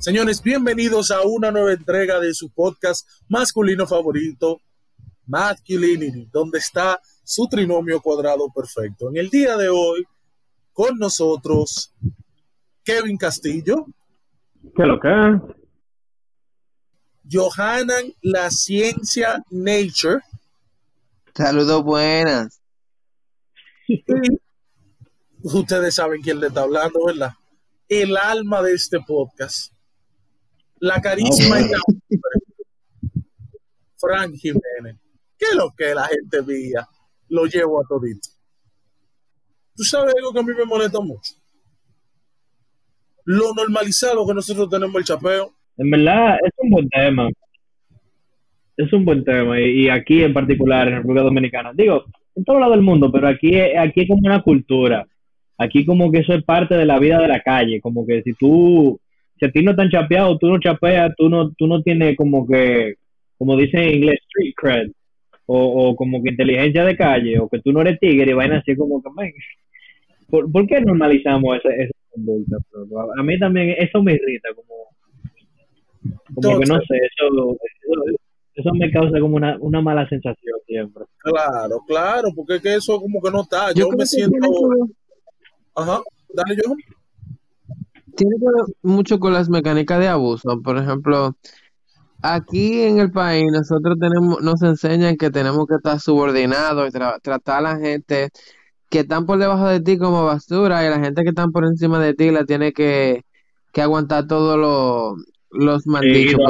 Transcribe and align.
Señores, 0.00 0.42
bienvenidos 0.42 1.10
a 1.10 1.20
una 1.26 1.50
nueva 1.50 1.74
entrega 1.74 2.18
de 2.18 2.32
su 2.32 2.48
podcast 2.48 3.06
masculino 3.28 3.86
favorito, 3.86 4.62
Masculinity, 5.26 6.26
donde 6.32 6.58
está 6.58 6.98
su 7.22 7.46
trinomio 7.48 8.00
cuadrado 8.00 8.50
perfecto. 8.50 9.10
En 9.10 9.18
el 9.18 9.28
día 9.28 9.58
de 9.58 9.68
hoy, 9.68 10.06
con 10.72 10.96
nosotros, 10.98 11.94
Kevin 12.82 13.18
Castillo. 13.18 13.84
¿Qué 14.74 14.84
lo 14.86 14.98
que? 14.98 15.38
Johanan 17.30 18.14
La 18.22 18.50
Ciencia 18.50 19.44
Nature. 19.50 20.20
Saludos 21.34 21.84
buenas. 21.84 22.62
ustedes 25.42 25.94
saben 25.94 26.22
quién 26.22 26.40
le 26.40 26.46
está 26.46 26.62
hablando, 26.62 27.04
¿verdad? 27.04 27.34
El 27.86 28.16
alma 28.16 28.62
de 28.62 28.72
este 28.72 28.98
podcast. 29.06 29.74
La 30.80 31.00
carisma 31.00 31.60
y 31.60 31.68
la 31.68 31.78
Frank 33.96 34.34
Jiménez. 34.34 34.96
¿Qué 35.38 35.46
es 35.50 35.54
lo 35.54 35.72
que 35.76 35.94
la 35.94 36.06
gente 36.06 36.40
veía? 36.40 36.86
Lo 37.28 37.44
llevo 37.46 37.80
a 37.80 37.84
todito. 37.86 38.28
¿Tú 39.76 39.84
sabes 39.84 40.14
algo 40.16 40.32
que 40.32 40.40
a 40.40 40.42
mí 40.42 40.52
me 40.58 40.64
molesta 40.64 41.00
mucho? 41.00 41.34
Lo 43.24 43.54
normalizado 43.54 44.26
que 44.26 44.34
nosotros 44.34 44.68
tenemos 44.68 44.96
el 44.96 45.04
chapeo. 45.04 45.52
En 45.76 45.90
verdad, 45.90 46.36
es 46.44 46.52
un 46.58 46.70
buen 46.70 46.88
tema. 46.88 47.28
Es 48.76 48.92
un 48.92 49.04
buen 49.04 49.24
tema. 49.24 49.60
Y, 49.60 49.88
aquí 49.88 50.22
en 50.22 50.32
particular, 50.32 50.88
en 50.88 50.96
República 50.96 51.24
Dominicana. 51.24 51.72
Digo, 51.74 52.04
en 52.34 52.44
todo 52.44 52.58
lado 52.58 52.72
del 52.72 52.82
mundo, 52.82 53.12
pero 53.12 53.28
aquí, 53.28 53.58
aquí 53.60 54.00
es 54.00 54.08
como 54.08 54.20
una 54.24 54.42
cultura. 54.42 55.06
Aquí 55.58 55.84
como 55.84 56.10
que 56.10 56.20
eso 56.20 56.32
es 56.32 56.42
parte 56.42 56.74
de 56.74 56.86
la 56.86 56.98
vida 56.98 57.18
de 57.18 57.28
la 57.28 57.40
calle. 57.40 57.80
Como 57.80 58.06
que 58.06 58.22
si 58.22 58.32
tú, 58.32 58.98
si 59.40 59.46
a 59.46 59.50
ti 59.50 59.62
no 59.62 59.70
están 59.70 59.88
chapeado, 59.88 60.36
tú 60.38 60.48
no 60.48 60.60
chapeas, 60.60 61.12
tú 61.16 61.30
no, 61.30 61.50
tú 61.52 61.66
no 61.66 61.82
tienes 61.82 62.14
como 62.16 62.46
que, 62.46 62.94
como 63.38 63.56
dicen 63.56 63.80
en 63.80 63.94
inglés, 63.94 64.20
street 64.28 64.54
cred. 64.54 64.92
O, 65.52 65.96
como 65.96 66.22
que 66.22 66.30
inteligencia 66.30 66.84
de 66.84 66.96
calle, 66.96 67.40
o 67.40 67.48
que 67.48 67.58
tú 67.58 67.72
no 67.72 67.80
eres 67.80 67.98
tigre 67.98 68.30
y 68.30 68.34
vayan 68.34 68.58
así 68.58 68.76
como 68.76 69.02
que, 69.02 69.10
¿por, 70.28 70.52
¿por 70.52 70.64
qué 70.68 70.80
normalizamos 70.80 71.56
esa, 71.56 71.74
esa 71.74 71.92
conducta? 72.08 72.56
A 73.18 73.22
mí 73.24 73.36
también 73.36 73.74
eso 73.76 74.00
me 74.00 74.12
irrita, 74.12 74.50
como, 74.54 74.74
como 76.34 76.60
que 76.60 76.66
no 76.66 76.76
sé, 76.82 76.98
eso, 76.98 77.56
eso, 78.54 78.70
me 78.74 78.92
causa 78.92 79.18
como 79.18 79.34
una, 79.34 79.56
una 79.58 79.80
mala 79.80 80.08
sensación 80.08 80.56
siempre. 80.66 81.02
Claro, 81.18 81.80
claro, 81.84 82.28
porque 82.36 82.56
es 82.56 82.62
que 82.62 82.74
eso 82.76 83.00
como 83.00 83.20
que 83.20 83.32
no 83.32 83.42
está. 83.42 83.72
Yo, 83.74 83.88
me 83.90 84.06
siento... 84.06 84.36
Ajá, 85.74 86.00
dale 86.32 86.56
yo. 86.64 86.74
Tiene 88.16 88.36
que 88.38 88.44
ver 88.44 88.76
mucho 88.82 89.18
con 89.18 89.32
las 89.32 89.48
mecánicas 89.48 89.98
de 89.98 90.08
abuso. 90.08 90.60
Por 90.62 90.78
ejemplo, 90.78 91.36
aquí 92.22 92.82
en 92.82 92.98
el 92.98 93.10
país 93.10 93.44
nosotros 93.52 93.96
tenemos, 93.98 94.40
nos 94.42 94.62
enseñan 94.62 95.16
que 95.16 95.30
tenemos 95.30 95.66
que 95.66 95.76
estar 95.76 96.00
subordinados 96.00 96.88
y 96.88 96.92
tratar 96.92 97.58
a 97.58 97.60
la 97.60 97.76
gente 97.78 98.30
que 98.88 99.00
están 99.00 99.24
por 99.24 99.38
debajo 99.38 99.68
de 99.68 99.80
ti 99.80 99.98
como 99.98 100.24
basura 100.24 100.84
y 100.84 100.90
la 100.90 100.98
gente 100.98 101.22
que 101.22 101.30
están 101.30 101.52
por 101.52 101.64
encima 101.64 102.00
de 102.00 102.14
ti 102.14 102.30
la 102.30 102.44
tiene 102.44 102.72
que, 102.72 103.22
aguantar 103.74 104.26
todos 104.26 105.16
los 105.50 105.86
malditos. 105.86 106.40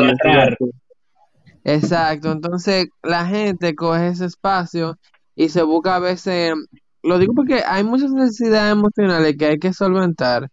Exacto, 1.64 2.32
entonces 2.32 2.88
la 3.02 3.26
gente 3.26 3.74
coge 3.74 4.08
ese 4.08 4.24
espacio 4.24 4.98
y 5.36 5.50
se 5.50 5.62
busca 5.62 5.96
a 5.96 5.98
veces, 5.98 6.54
lo 7.02 7.18
digo 7.18 7.34
porque 7.34 7.62
hay 7.66 7.84
muchas 7.84 8.10
necesidades 8.12 8.72
emocionales 8.72 9.36
que 9.38 9.46
hay 9.46 9.58
que 9.58 9.74
solventar 9.74 10.50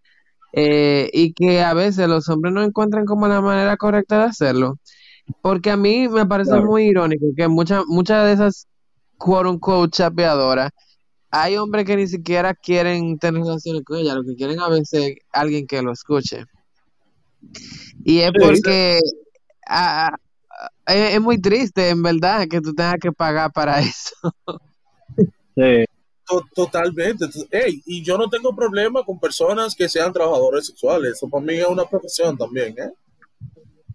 eh, 0.53 1.09
y 1.14 1.34
que 1.34 1.62
a 1.62 1.73
veces 1.73 2.08
los 2.08 2.30
hombres 2.30 2.54
no 2.54 2.64
encuentran 2.64 3.05
como 3.05 3.27
la 3.27 3.42
manera 3.42 3.77
correcta 3.77 4.20
de 4.20 4.26
hacerlo. 4.26 4.80
Porque 5.42 5.72
a 5.72 5.77
mí 5.77 6.08
me 6.08 6.26
parece 6.26 6.60
muy 6.61 6.86
irónico 6.86 7.26
que 7.36 7.48
muchas 7.48 7.83
muchas 7.88 8.26
de 8.26 8.33
esas 8.33 8.67
quote 9.17 9.49
unquote 9.49 9.92
chapeadoras, 9.92 10.72
hay 11.30 11.58
hombres 11.58 11.86
que 11.86 11.98
ni 11.98 12.08
siquiera 12.08 12.54
quieren 12.54 13.20
tener 13.20 13.42
relaciones 13.42 13.83
con 13.83 13.98
ella, 13.98 14.16
lo 14.16 14.23
que 14.23 14.36
quieren 14.36 14.60
a 14.60 14.70
veces 14.70 15.16
alguien 15.32 15.67
que 15.67 15.82
lo 15.82 15.92
escuche. 15.92 16.45
Y 18.04 18.20
es 18.20 18.32
porque 18.39 18.99
es, 20.86 21.22
muy 21.22 21.39
triste, 21.39 21.89
en 21.89 22.02
verdad, 22.02 22.48
que 22.49 22.61
tú 22.61 22.73
tengas 22.73 22.98
que 23.02 23.11
pagar 23.11 23.52
para 23.52 23.80
eso. 23.82 24.16
Sí. 25.55 25.86
Totalmente. 26.54 27.26
y 27.86 28.04
yo 28.04 28.17
no 28.17 28.30
tengo 28.30 28.55
problema 28.55 29.04
con 29.04 29.20
personas 29.20 29.76
que 29.76 29.88
sean 29.88 30.11
trabajadores 30.11 30.67
sexuales. 30.67 31.14
Eso 31.14 31.30
para 31.30 31.45
mí 31.45 31.55
es 31.55 31.67
una 31.67 31.86
profesión 31.86 32.38
también, 32.38 32.76
¿eh? 32.77 32.92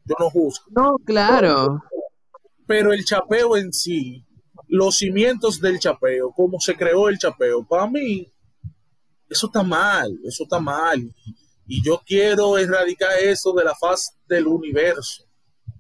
yo 0.05 0.15
no 0.19 0.31
juzgo. 0.31 0.65
No, 0.71 0.97
claro. 1.05 1.83
Pero 2.67 2.93
el 2.93 3.05
chapeo 3.05 3.57
en 3.57 3.73
sí, 3.73 4.25
los 4.69 4.97
cimientos 4.97 5.61
del 5.61 5.79
chapeo, 5.79 6.33
cómo 6.35 6.59
se 6.61 6.75
creó 6.75 7.09
el 7.09 7.19
chapeo, 7.19 7.67
para 7.67 7.87
mí, 7.87 8.27
eso 9.29 9.47
está 9.47 9.63
mal, 9.63 10.19
eso 10.25 10.45
está 10.45 10.61
mal. 10.61 11.13
Y 11.67 11.85
yo 11.85 12.01
quiero 12.05 12.59
erradicar 12.59 13.19
eso 13.21 13.53
de 13.53 13.65
la 13.65 13.75
faz 13.75 14.17
del 14.27 14.47
universo. 14.47 15.25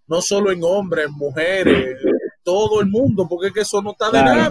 No 0.06 0.20
solo 0.20 0.50
en 0.50 0.62
hombres, 0.62 1.06
en 1.06 1.12
mujeres, 1.12 1.98
todo 2.42 2.80
el 2.80 2.88
mundo, 2.88 3.26
porque 3.28 3.48
es 3.48 3.52
que 3.52 3.60
eso 3.60 3.80
no 3.82 3.92
está 3.92 4.10
de 4.10 4.22
nada. 4.22 4.50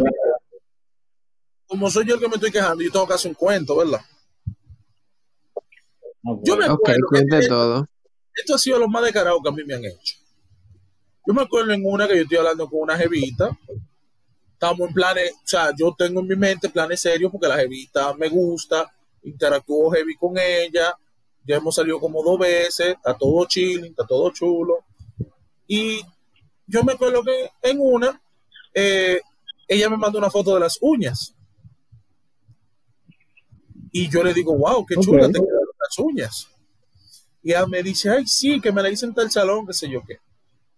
Como 1.71 1.89
soy 1.89 2.05
yo 2.05 2.15
el 2.15 2.19
que 2.19 2.27
me 2.27 2.35
estoy 2.35 2.51
quejando, 2.51 2.83
yo 2.83 2.91
tengo 2.91 3.07
que 3.07 3.13
hacer 3.13 3.29
un 3.29 3.35
cuento, 3.35 3.77
¿verdad? 3.77 4.01
Yo 6.43 6.57
me 6.57 6.65
acuerdo 6.65 6.99
todo 7.47 7.87
esto 8.35 8.55
ha 8.55 8.57
sido 8.57 8.77
lo 8.77 8.89
más 8.89 9.05
descarado 9.05 9.41
que 9.41 9.47
a 9.47 9.53
mí 9.53 9.63
me 9.63 9.75
han 9.75 9.85
hecho. 9.85 10.17
Yo 11.25 11.33
me 11.33 11.43
acuerdo 11.43 11.71
en 11.71 11.85
una 11.85 12.09
que 12.09 12.17
yo 12.17 12.23
estoy 12.23 12.39
hablando 12.39 12.69
con 12.69 12.81
una 12.81 12.97
jevita. 12.97 13.57
Estamos 14.51 14.89
en 14.89 14.93
planes, 14.93 15.31
o 15.31 15.47
sea, 15.47 15.71
yo 15.73 15.95
tengo 15.97 16.19
en 16.19 16.27
mi 16.27 16.35
mente 16.35 16.67
planes 16.67 16.99
serios 16.99 17.31
porque 17.31 17.47
la 17.47 17.55
jevita 17.55 18.13
me 18.15 18.27
gusta, 18.27 18.93
interactúo 19.23 19.91
heavy 19.91 20.17
con 20.17 20.37
ella. 20.37 20.93
Ya 21.47 21.55
hemos 21.55 21.73
salido 21.73 22.01
como 22.01 22.21
dos 22.21 22.37
veces, 22.37 22.95
está 22.97 23.17
todo 23.17 23.45
chilling, 23.45 23.91
está 23.91 24.05
todo 24.05 24.29
chulo. 24.31 24.83
Y 25.67 26.01
yo 26.67 26.83
me 26.83 26.91
acuerdo 26.91 27.23
que 27.23 27.49
en 27.61 27.77
una, 27.79 28.21
eh, 28.73 29.21
ella 29.69 29.89
me 29.89 29.95
mandó 29.95 30.17
una 30.17 30.29
foto 30.29 30.53
de 30.53 30.59
las 30.59 30.77
uñas. 30.81 31.33
Y 33.91 34.09
yo 34.09 34.23
le 34.23 34.33
digo, 34.33 34.57
wow, 34.57 34.85
qué 34.85 34.95
chula 34.95 35.27
te 35.27 35.33
quedaron 35.33 35.75
las 35.79 35.99
uñas. 35.99 36.47
Y 37.43 37.51
ella 37.51 37.65
me 37.67 37.83
dice, 37.83 38.09
ay, 38.09 38.25
sí, 38.25 38.61
que 38.61 38.71
me 38.71 38.81
la 38.81 38.89
hice 38.89 39.05
en 39.05 39.13
tal 39.13 39.29
salón, 39.29 39.65
qué 39.65 39.73
sé 39.73 39.89
yo 39.89 40.01
qué. 40.07 40.17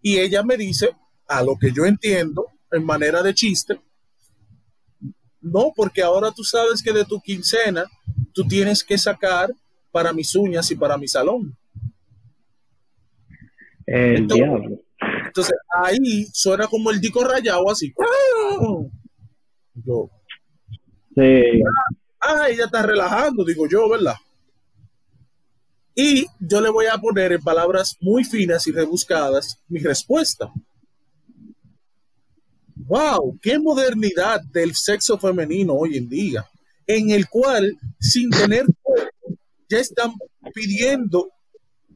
Y 0.02 0.18
ella 0.18 0.44
me 0.44 0.58
dice, 0.58 0.90
a 1.28 1.44
lo 1.44 1.58
que 1.58 1.72
yo 1.72 1.86
entiendo, 1.86 2.48
en 2.72 2.86
manera 2.86 3.22
de 3.22 3.34
chiste, 3.34 3.80
no, 5.42 5.74
porque 5.76 6.02
ahora 6.02 6.32
tú 6.32 6.44
sabes 6.44 6.82
que 6.82 6.94
de 6.94 7.06
tu 7.06 7.20
quincena 7.22 7.86
tú 8.34 8.48
tienes 8.48 8.84
que 8.84 8.98
sacar 8.98 9.52
para 9.92 10.14
mis 10.14 10.34
uñas 10.36 10.72
y 10.72 10.76
para 10.76 10.98
mi 10.98 11.08
salón. 11.08 11.56
entonces, 15.28 15.56
ahí 15.84 16.26
suena 16.34 16.68
como 16.68 16.90
el 16.92 17.02
dico 17.02 17.24
rayado 17.24 17.70
así. 17.70 17.94
Yo. 19.86 20.10
Sí. 21.16 21.62
Ah, 22.26 22.50
ella 22.50 22.66
está 22.66 22.82
relajando, 22.82 23.44
digo 23.44 23.68
yo, 23.68 23.90
¿verdad? 23.90 24.16
Y 25.96 26.26
yo 26.40 26.62
le 26.62 26.70
voy 26.70 26.86
a 26.86 26.98
poner 26.98 27.34
en 27.34 27.42
palabras 27.42 27.98
muy 28.00 28.24
finas 28.24 28.66
y 28.68 28.72
rebuscadas 28.72 29.60
mi 29.68 29.80
respuesta. 29.80 30.52
¡Wow! 32.76 33.38
¡Qué 33.42 33.60
modernidad 33.60 34.42
del 34.52 34.74
sexo 34.74 35.18
femenino 35.18 35.74
hoy 35.74 35.98
en 35.98 36.10
día! 36.10 36.46
En 36.88 37.12
el 37.12 37.28
cual, 37.30 37.78
sin 38.00 38.30
tener 38.30 38.66
ya 39.70 39.80
están 39.80 40.14
pidiendo 40.54 41.30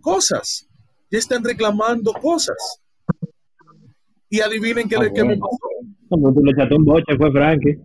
cosas, 0.02 0.68
ya 1.12 1.19
están 1.19 1.44
reclamando 1.44 2.13
cosas. 2.13 2.81
Y 4.30 4.42
adivinen 4.42 4.88
qué, 4.88 4.96
ah, 4.98 5.00
me 5.00 5.38
pasó. 5.38 5.57
Como 6.10 6.34
tú 6.34 6.44
le 6.44 6.52
echaste 6.52 6.75
un 6.75 6.86
boche, 6.86 7.18
fue 7.18 7.31
Frankie. 7.31 7.78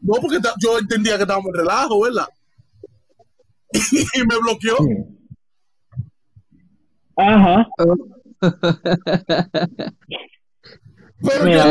No, 0.00 0.14
porque 0.20 0.38
yo 0.62 0.78
entendía 0.78 1.16
que 1.16 1.22
estábamos 1.22 1.48
en 1.48 1.60
relajo, 1.60 2.00
¿verdad? 2.02 2.26
y 4.14 4.20
me 4.20 4.38
bloqueó. 4.40 4.76
Ajá. 7.16 7.68
pero, 11.20 11.48
yo, 11.48 11.64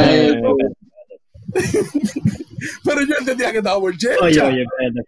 pero 2.83 3.01
yo 3.07 3.15
entendía 3.19 3.51
que 3.51 3.59
estaba 3.59 3.77
Oye, 3.77 4.09
oye, 4.21 4.41
espérate. 4.63 5.01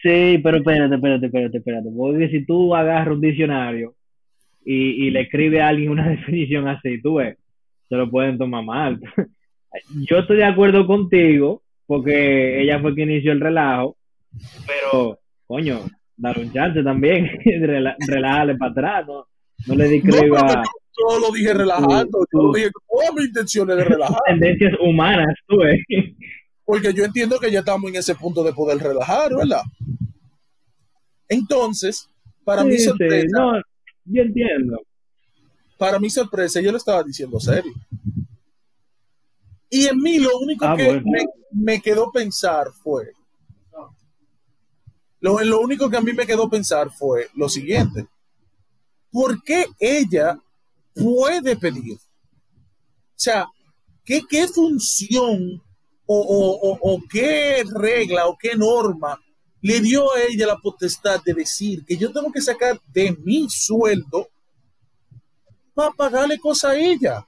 Sí, 0.00 0.38
pero 0.42 0.58
espérate, 0.58 0.94
espérate, 0.94 1.26
espérate, 1.26 1.58
espérate. 1.58 1.88
Porque 1.96 2.28
si 2.28 2.44
tú 2.44 2.74
agarras 2.74 3.14
un 3.14 3.20
diccionario 3.20 3.94
y, 4.64 5.06
y 5.06 5.10
le 5.10 5.22
escribe 5.22 5.60
a 5.60 5.68
alguien 5.68 5.90
una 5.90 6.08
definición 6.08 6.68
así, 6.68 7.00
tú 7.02 7.14
ves, 7.14 7.36
se 7.88 7.96
lo 7.96 8.08
pueden 8.10 8.38
tomar 8.38 8.64
mal. 8.64 9.00
Yo 10.08 10.18
estoy 10.18 10.36
de 10.36 10.44
acuerdo 10.44 10.86
contigo, 10.86 11.63
porque 11.86 12.62
ella 12.62 12.80
fue 12.80 12.94
quien 12.94 13.10
inició 13.10 13.32
el 13.32 13.40
relajo, 13.40 13.96
pero, 14.66 15.18
coño, 15.46 15.80
dar 16.16 16.38
un 16.38 16.52
chance 16.52 16.82
también, 16.82 17.26
rela- 17.44 17.96
relájale 18.06 18.56
para 18.56 18.70
atrás, 18.72 19.06
no, 19.06 19.26
no 19.66 19.74
le 19.74 19.84
No, 19.84 19.90
describa 19.90 20.46
pero 20.46 20.62
yo 20.96 21.18
lo 21.18 21.32
dije 21.32 21.52
relajando, 21.54 22.24
yo 22.32 22.42
lo 22.42 22.52
dije 22.52 22.70
con 22.72 22.82
todas 22.88 23.14
mis 23.14 23.26
intenciones 23.26 23.76
de 23.76 23.84
relajar, 23.84 24.18
tendencias 24.26 24.72
humanas, 24.80 25.34
tú 25.46 25.56
ves. 25.58 25.80
porque 26.64 26.94
yo 26.94 27.04
entiendo 27.04 27.38
que 27.38 27.50
ya 27.50 27.58
estamos 27.60 27.90
en 27.90 27.96
ese 27.96 28.14
punto 28.14 28.42
de 28.42 28.52
poder 28.52 28.78
relajar, 28.78 29.34
¿verdad? 29.34 29.62
Entonces, 31.28 32.08
para 32.44 32.64
mi 32.64 32.78
sí, 32.78 32.84
sorpresa, 32.84 33.26
no, 33.38 33.60
yo 34.04 34.22
entiendo. 34.22 34.80
para 35.78 35.98
mi 35.98 36.10
sorpresa, 36.10 36.60
yo 36.60 36.70
lo 36.70 36.78
estaba 36.78 37.02
diciendo 37.02 37.38
serio. 37.40 37.72
Y 39.76 39.86
en 39.88 39.98
mí 39.98 40.18
lo 40.20 40.38
único 40.38 40.64
Ah, 40.66 40.76
que 40.76 40.84
bueno. 40.86 41.02
me, 41.04 41.24
me 41.50 41.80
quedó 41.82 42.12
pensar 42.12 42.68
fue, 42.84 43.10
lo, 45.20 45.40
lo 45.42 45.60
único 45.60 45.90
que 45.90 45.96
a 45.96 46.00
mí 46.00 46.12
me 46.12 46.26
quedó 46.26 46.48
pensar 46.48 46.90
fue 46.92 47.28
lo 47.34 47.48
siguiente. 47.48 48.06
¿Por 49.10 49.42
qué 49.42 49.66
ella 49.80 50.38
puede 50.94 51.56
pedir? 51.56 51.94
O 51.96 53.16
sea, 53.16 53.48
¿qué, 54.04 54.22
qué 54.28 54.46
función 54.46 55.60
o, 56.06 56.16
o- 56.20 56.70
o- 56.70 56.78
o 56.94 57.00
qué 57.10 57.64
regla 57.74 58.28
o 58.28 58.36
qué 58.38 58.54
norma 58.54 59.20
le 59.60 59.80
dio 59.80 60.12
a 60.12 60.20
ella 60.22 60.46
la 60.46 60.58
potestad 60.58 61.20
de 61.24 61.34
decir 61.34 61.84
que 61.84 61.96
yo 61.96 62.12
tengo 62.12 62.30
que 62.30 62.42
sacar 62.42 62.80
de 62.92 63.10
mi 63.24 63.48
sueldo 63.50 64.28
para 65.74 65.90
pagarle 65.90 66.38
cosas 66.38 66.72
a 66.72 66.76
ella? 66.76 67.26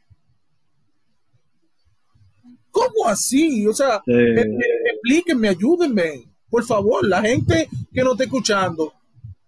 ¿Cómo 2.76 3.08
así? 3.08 3.66
O 3.66 3.72
sea, 3.72 4.02
Sí. 4.04 4.12
eh, 4.12 4.40
eh, 4.40 4.90
explíquenme, 4.92 5.48
ayúdenme. 5.48 6.24
Por 6.50 6.62
favor, 6.64 7.06
la 7.06 7.22
gente 7.22 7.68
que 7.92 8.02
no 8.04 8.12
está 8.12 8.24
escuchando, 8.24 8.92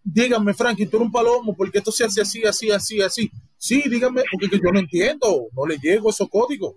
díganme, 0.02 0.54
Frankie, 0.54 0.86
tú 0.86 0.96
eres 0.96 1.06
un 1.06 1.12
palomo, 1.12 1.54
porque 1.54 1.78
esto 1.78 1.92
se 1.92 2.04
hace 2.04 2.22
así, 2.22 2.42
así, 2.44 2.70
así, 2.70 3.02
así. 3.02 3.30
Sí, 3.58 3.82
díganme, 3.90 4.22
porque 4.32 4.48
que 4.48 4.56
yo 4.64 4.72
no 4.72 4.78
entiendo, 4.80 5.26
no 5.54 5.66
le 5.66 5.76
llego 5.76 6.08
a 6.08 6.10
esos 6.10 6.28
códigos. 6.30 6.74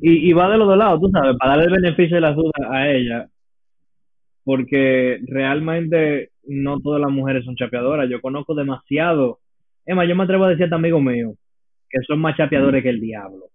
Y, 0.00 0.30
y 0.30 0.32
va 0.32 0.48
de 0.50 0.56
los 0.56 0.66
dos 0.66 0.78
lados, 0.78 0.98
tú 1.00 1.10
sabes, 1.10 1.36
para 1.38 1.56
darle 1.56 1.66
el 1.74 1.82
beneficio 1.82 2.16
de 2.16 2.20
la 2.22 2.32
duda 2.32 2.52
a 2.70 2.90
ella, 2.90 3.28
porque 4.44 5.18
realmente 5.26 6.30
no 6.44 6.80
todas 6.80 7.02
las 7.02 7.10
mujeres 7.10 7.44
son 7.44 7.54
chapeadoras. 7.56 8.08
Yo 8.08 8.20
conozco 8.22 8.54
demasiado. 8.54 9.40
Más, 9.86 10.08
yo 10.08 10.16
me 10.16 10.24
atrevo 10.24 10.44
a 10.44 10.50
decir 10.50 10.72
a 10.72 10.76
amigos 10.76 11.02
míos 11.02 11.34
que 11.90 11.98
son 12.06 12.20
más 12.20 12.36
chapeadores 12.36 12.82
que 12.82 12.90
el 12.90 13.00
diablo. 13.00 13.46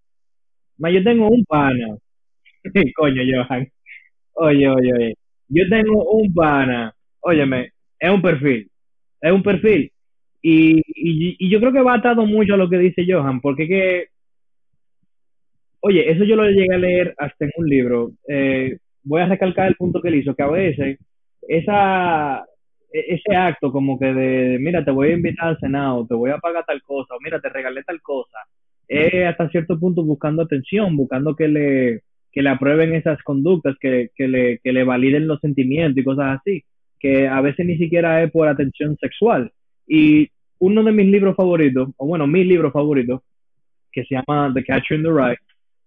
Más, 0.77 0.93
yo 0.93 1.03
tengo 1.03 1.29
un 1.29 1.45
pana. 1.45 1.97
Coño, 2.95 3.21
Johan. 3.23 3.67
Oye, 4.33 4.69
oye, 4.69 4.93
oye. 4.93 5.15
Yo 5.49 5.63
tengo 5.69 6.03
un 6.11 6.33
pana. 6.33 6.93
Óyeme, 7.21 7.71
es 7.99 8.09
un 8.11 8.21
perfil. 8.21 8.69
Es 9.21 9.31
un 9.31 9.43
perfil. 9.43 9.91
Y, 10.41 10.77
y, 10.77 11.35
y 11.39 11.49
yo 11.49 11.59
creo 11.59 11.73
que 11.73 11.81
va 11.81 11.95
atado 11.95 12.25
mucho 12.25 12.53
a 12.53 12.57
lo 12.57 12.69
que 12.69 12.77
dice 12.77 13.05
Johan, 13.07 13.41
porque 13.41 13.67
que 13.67 14.07
Oye, 15.87 16.09
eso 16.11 16.23
yo 16.23 16.35
lo 16.35 16.49
llegué 16.49 16.73
a 16.73 16.79
leer 16.79 17.13
hasta 17.15 17.45
en 17.45 17.51
un 17.57 17.69
libro. 17.69 18.11
Eh, 18.27 18.77
voy 19.03 19.21
a 19.21 19.27
recalcar 19.27 19.67
el 19.67 19.75
punto 19.75 20.01
que 20.01 20.07
él 20.07 20.15
hizo, 20.15 20.33
que 20.33 20.41
a 20.41 20.47
veces 20.47 20.97
esa, 21.47 22.43
ese 22.99 23.35
acto 23.35 23.71
como 23.71 23.99
que 23.99 24.13
de, 24.13 24.59
mira, 24.59 24.83
te 24.83 24.91
voy 24.91 25.09
a 25.09 25.15
invitar 25.15 25.49
al 25.49 25.59
Senado, 25.59 26.05
te 26.07 26.13
voy 26.13 26.31
a 26.31 26.37
pagar 26.37 26.65
tal 26.65 26.81
cosa, 26.83 27.15
o 27.15 27.19
mira, 27.21 27.39
te 27.39 27.49
regalé 27.49 27.83
tal 27.83 28.01
cosa, 28.01 28.37
es 28.87 29.25
hasta 29.25 29.49
cierto 29.49 29.79
punto 29.79 30.03
buscando 30.03 30.43
atención, 30.43 30.95
buscando 30.95 31.35
que 31.35 31.47
le, 31.47 32.01
que 32.31 32.41
le 32.41 32.49
aprueben 32.49 32.93
esas 32.93 33.21
conductas, 33.23 33.75
que, 33.79 34.09
que, 34.15 34.27
le, 34.27 34.59
que 34.59 34.73
le 34.73 34.83
validen 34.83 35.27
los 35.27 35.39
sentimientos 35.39 35.97
y 35.97 36.03
cosas 36.03 36.39
así, 36.39 36.63
que 36.99 37.27
a 37.27 37.41
veces 37.41 37.65
ni 37.65 37.77
siquiera 37.77 38.23
es 38.23 38.31
por 38.31 38.47
atención 38.47 38.97
sexual. 38.97 39.51
Y 39.87 40.29
uno 40.59 40.83
de 40.83 40.91
mis 40.91 41.07
libros 41.07 41.35
favoritos, 41.35 41.89
o 41.97 42.07
bueno, 42.07 42.27
mi 42.27 42.43
libro 42.43 42.71
favorito, 42.71 43.23
que 43.91 44.03
se 44.03 44.15
llama 44.15 44.51
The 44.53 44.63
Catcher 44.63 44.97
in 44.97 45.03
the 45.03 45.09
Rye, 45.09 45.37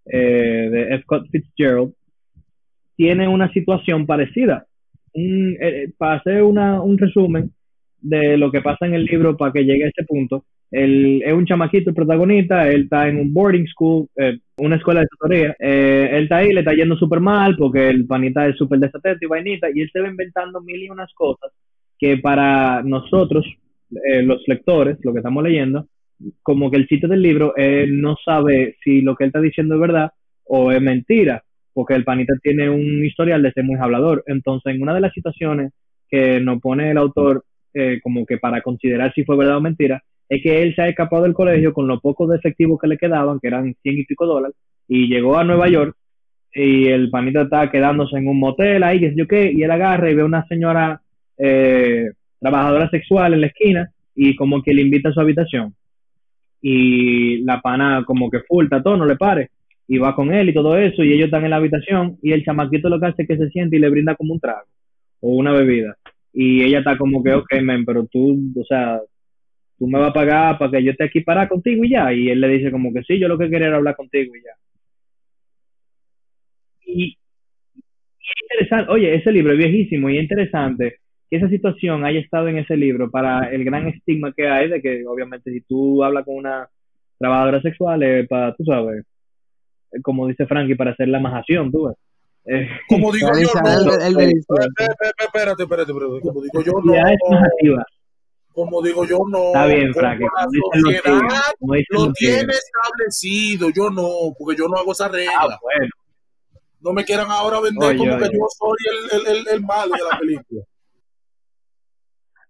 eh, 0.06 0.70
de 0.70 0.94
F. 0.94 1.02
Scott 1.02 1.28
Fitzgerald, 1.30 1.92
tiene 2.96 3.28
una 3.28 3.52
situación 3.52 4.06
parecida. 4.06 4.66
Un, 5.12 5.56
eh, 5.60 5.90
para 5.96 6.16
hacer 6.16 6.42
una, 6.42 6.80
un 6.82 6.98
resumen 6.98 7.50
de 8.00 8.36
lo 8.36 8.50
que 8.50 8.60
pasa 8.60 8.86
en 8.86 8.94
el 8.94 9.04
libro 9.04 9.36
para 9.36 9.52
que 9.52 9.64
llegue 9.64 9.84
a 9.84 9.88
ese 9.88 10.04
punto, 10.04 10.44
él 10.70 11.22
es 11.24 11.32
un 11.32 11.46
chamaquito 11.46 11.90
el 11.90 11.96
protagonista, 11.96 12.68
él 12.68 12.82
está 12.82 13.08
en 13.08 13.16
un 13.16 13.32
boarding 13.32 13.66
school, 13.66 14.06
eh, 14.16 14.38
una 14.58 14.76
escuela 14.76 15.00
de 15.00 15.06
tutoría, 15.06 15.56
eh, 15.58 16.10
él 16.12 16.24
está 16.24 16.36
ahí, 16.38 16.52
le 16.52 16.60
está 16.60 16.74
yendo 16.74 16.96
súper 16.96 17.20
mal 17.20 17.56
porque 17.56 17.88
el 17.88 18.06
panita 18.06 18.46
es 18.46 18.56
súper 18.56 18.78
desatento 18.78 19.24
y 19.24 19.28
vainita, 19.28 19.68
y 19.72 19.80
él 19.80 19.90
se 19.92 20.00
va 20.00 20.08
inventando 20.08 20.60
mil 20.60 20.82
y 20.82 20.90
unas 20.90 21.12
cosas 21.14 21.50
que 21.98 22.18
para 22.18 22.82
nosotros, 22.82 23.46
eh, 23.90 24.22
los 24.22 24.42
lectores, 24.46 24.98
lo 25.02 25.12
que 25.12 25.18
estamos 25.18 25.42
leyendo, 25.42 25.88
como 26.42 26.70
que 26.70 26.76
el 26.76 26.88
sitio 26.88 27.08
del 27.08 27.22
libro 27.22 27.54
eh, 27.56 27.86
no 27.88 28.16
sabe 28.24 28.76
si 28.82 29.00
lo 29.00 29.16
que 29.16 29.24
él 29.24 29.28
está 29.28 29.40
diciendo 29.40 29.74
es 29.74 29.80
verdad 29.80 30.10
o 30.44 30.70
es 30.70 30.80
mentira, 30.80 31.42
porque 31.78 31.94
el 31.94 32.02
panita 32.02 32.34
tiene 32.42 32.68
un 32.68 33.04
historial 33.04 33.40
de 33.40 33.52
ser 33.52 33.62
muy 33.62 33.76
hablador. 33.78 34.24
Entonces, 34.26 34.74
en 34.74 34.82
una 34.82 34.94
de 34.94 35.00
las 35.00 35.12
situaciones 35.12 35.70
que 36.10 36.40
nos 36.40 36.60
pone 36.60 36.90
el 36.90 36.98
autor 36.98 37.44
eh, 37.72 38.00
como 38.02 38.26
que 38.26 38.36
para 38.36 38.62
considerar 38.62 39.14
si 39.14 39.22
fue 39.22 39.36
verdad 39.36 39.58
o 39.58 39.60
mentira, 39.60 40.02
es 40.28 40.42
que 40.42 40.60
él 40.60 40.74
se 40.74 40.82
ha 40.82 40.88
escapado 40.88 41.22
del 41.22 41.34
colegio 41.34 41.72
con 41.72 41.86
los 41.86 42.00
pocos 42.00 42.34
efectivos 42.34 42.80
que 42.80 42.88
le 42.88 42.98
quedaban, 42.98 43.38
que 43.38 43.46
eran 43.46 43.76
cien 43.80 43.96
y 43.96 44.04
pico 44.06 44.26
dólares, 44.26 44.56
y 44.88 45.06
llegó 45.06 45.38
a 45.38 45.44
Nueva 45.44 45.68
York 45.68 45.94
y 46.52 46.88
el 46.88 47.10
panita 47.10 47.42
está 47.42 47.70
quedándose 47.70 48.18
en 48.18 48.26
un 48.26 48.40
motel 48.40 48.82
ahí, 48.82 48.98
que 48.98 49.14
yo 49.14 49.28
qué, 49.28 49.52
y 49.54 49.62
él 49.62 49.70
agarra 49.70 50.10
y 50.10 50.16
ve 50.16 50.22
a 50.22 50.24
una 50.24 50.44
señora 50.48 51.00
eh, 51.36 52.10
trabajadora 52.40 52.90
sexual 52.90 53.34
en 53.34 53.42
la 53.42 53.46
esquina 53.46 53.88
y 54.16 54.34
como 54.34 54.64
que 54.64 54.74
le 54.74 54.82
invita 54.82 55.10
a 55.10 55.12
su 55.12 55.20
habitación 55.20 55.76
y 56.60 57.38
la 57.44 57.60
pana 57.60 58.02
como 58.04 58.28
que 58.28 58.40
fulta 58.40 58.82
todo, 58.82 58.96
no 58.96 59.06
le 59.06 59.14
pare, 59.14 59.50
y 59.88 59.98
va 59.98 60.14
con 60.14 60.32
él 60.32 60.50
y 60.50 60.54
todo 60.54 60.76
eso, 60.76 61.02
y 61.02 61.12
ellos 61.12 61.26
están 61.26 61.44
en 61.44 61.50
la 61.50 61.56
habitación, 61.56 62.18
y 62.22 62.32
el 62.32 62.44
chamaquito 62.44 62.88
lo 62.88 63.00
que 63.00 63.06
hace 63.06 63.22
es 63.22 63.28
que 63.28 63.38
se 63.38 63.48
siente 63.48 63.76
y 63.76 63.80
le 63.80 63.88
brinda 63.88 64.14
como 64.14 64.34
un 64.34 64.40
trago, 64.40 64.66
o 65.20 65.30
una 65.30 65.52
bebida, 65.52 65.96
y 66.32 66.62
ella 66.62 66.80
está 66.80 66.96
como 66.98 67.24
que, 67.24 67.32
ok, 67.32 67.60
men, 67.62 67.84
pero 67.84 68.06
tú, 68.06 68.38
o 68.54 68.64
sea, 68.64 69.00
tú 69.78 69.86
me 69.88 69.98
vas 69.98 70.10
a 70.10 70.12
pagar 70.12 70.58
para 70.58 70.70
que 70.72 70.84
yo 70.84 70.90
esté 70.92 71.04
aquí 71.04 71.20
para 71.20 71.48
contigo 71.48 71.84
y 71.84 71.90
ya, 71.90 72.12
y 72.12 72.28
él 72.28 72.40
le 72.40 72.48
dice 72.48 72.70
como 72.70 72.92
que 72.92 73.02
sí, 73.02 73.18
yo 73.18 73.28
lo 73.28 73.38
que 73.38 73.48
quería 73.48 73.68
era 73.68 73.76
hablar 73.76 73.96
contigo 73.96 74.34
y 74.36 74.42
ya. 74.42 74.52
Y, 76.86 77.18
es 77.76 78.42
interesante, 78.42 78.92
oye, 78.92 79.14
ese 79.14 79.32
libro 79.32 79.52
es 79.52 79.58
viejísimo 79.58 80.10
y 80.10 80.18
es 80.18 80.22
interesante 80.22 80.96
que 81.30 81.36
esa 81.36 81.48
situación 81.48 82.04
haya 82.04 82.20
estado 82.20 82.48
en 82.48 82.58
ese 82.58 82.76
libro 82.76 83.10
para 83.10 83.50
el 83.50 83.64
gran 83.64 83.88
estigma 83.88 84.32
que 84.32 84.48
hay 84.48 84.68
de 84.68 84.82
que 84.82 85.06
obviamente 85.06 85.52
si 85.52 85.60
tú 85.62 86.02
hablas 86.04 86.24
con 86.24 86.36
una 86.36 86.68
trabajadora 87.18 87.60
sexual 87.62 88.02
es 88.02 88.28
para, 88.28 88.54
tú 88.54 88.64
sabes, 88.64 89.04
como 90.02 90.26
dice 90.26 90.46
Frankie, 90.46 90.74
para 90.74 90.92
hacer 90.92 91.08
la 91.08 91.20
majación, 91.20 91.70
tú 91.72 91.86
ves. 91.86 91.96
Eh, 92.50 92.66
Como 92.88 93.12
digo 93.12 93.28
yo, 93.34 93.48
no. 93.60 93.94
el 93.94 94.16
Espérate, 94.18 95.24
espérate, 95.24 95.62
espérate. 95.64 95.92
Como 95.92 96.42
digo 96.42 96.62
yo, 96.62 96.72
no. 96.82 96.94
Como 98.52 98.82
digo 98.82 99.04
yo, 99.04 99.18
no. 99.28 99.46
Está 99.48 99.66
bien, 99.66 99.92
Frankie, 99.94 100.24
como 101.58 101.74
lo 101.74 101.80
los 101.90 102.12
tigres. 102.14 102.36
tiene 102.38 102.52
establecido, 102.54 103.70
yo 103.70 103.90
no, 103.90 104.34
porque 104.38 104.56
yo 104.58 104.66
no 104.66 104.78
hago 104.78 104.92
esa 104.92 105.08
regla. 105.08 105.32
Ah, 105.38 105.58
bueno. 105.62 105.90
No 106.80 106.92
me 106.92 107.04
quieran 107.04 107.26
ahora 107.30 107.60
vender 107.60 107.90
Oye, 107.90 107.98
como 107.98 108.14
oye. 108.14 108.28
que 108.28 108.36
yo 108.36 108.46
soy 108.58 108.76
el, 109.12 109.20
el, 109.20 109.36
el, 109.36 109.48
el 109.48 109.60
malo 109.62 109.92
de 109.92 110.00
la 110.10 110.18
película. 110.18 110.62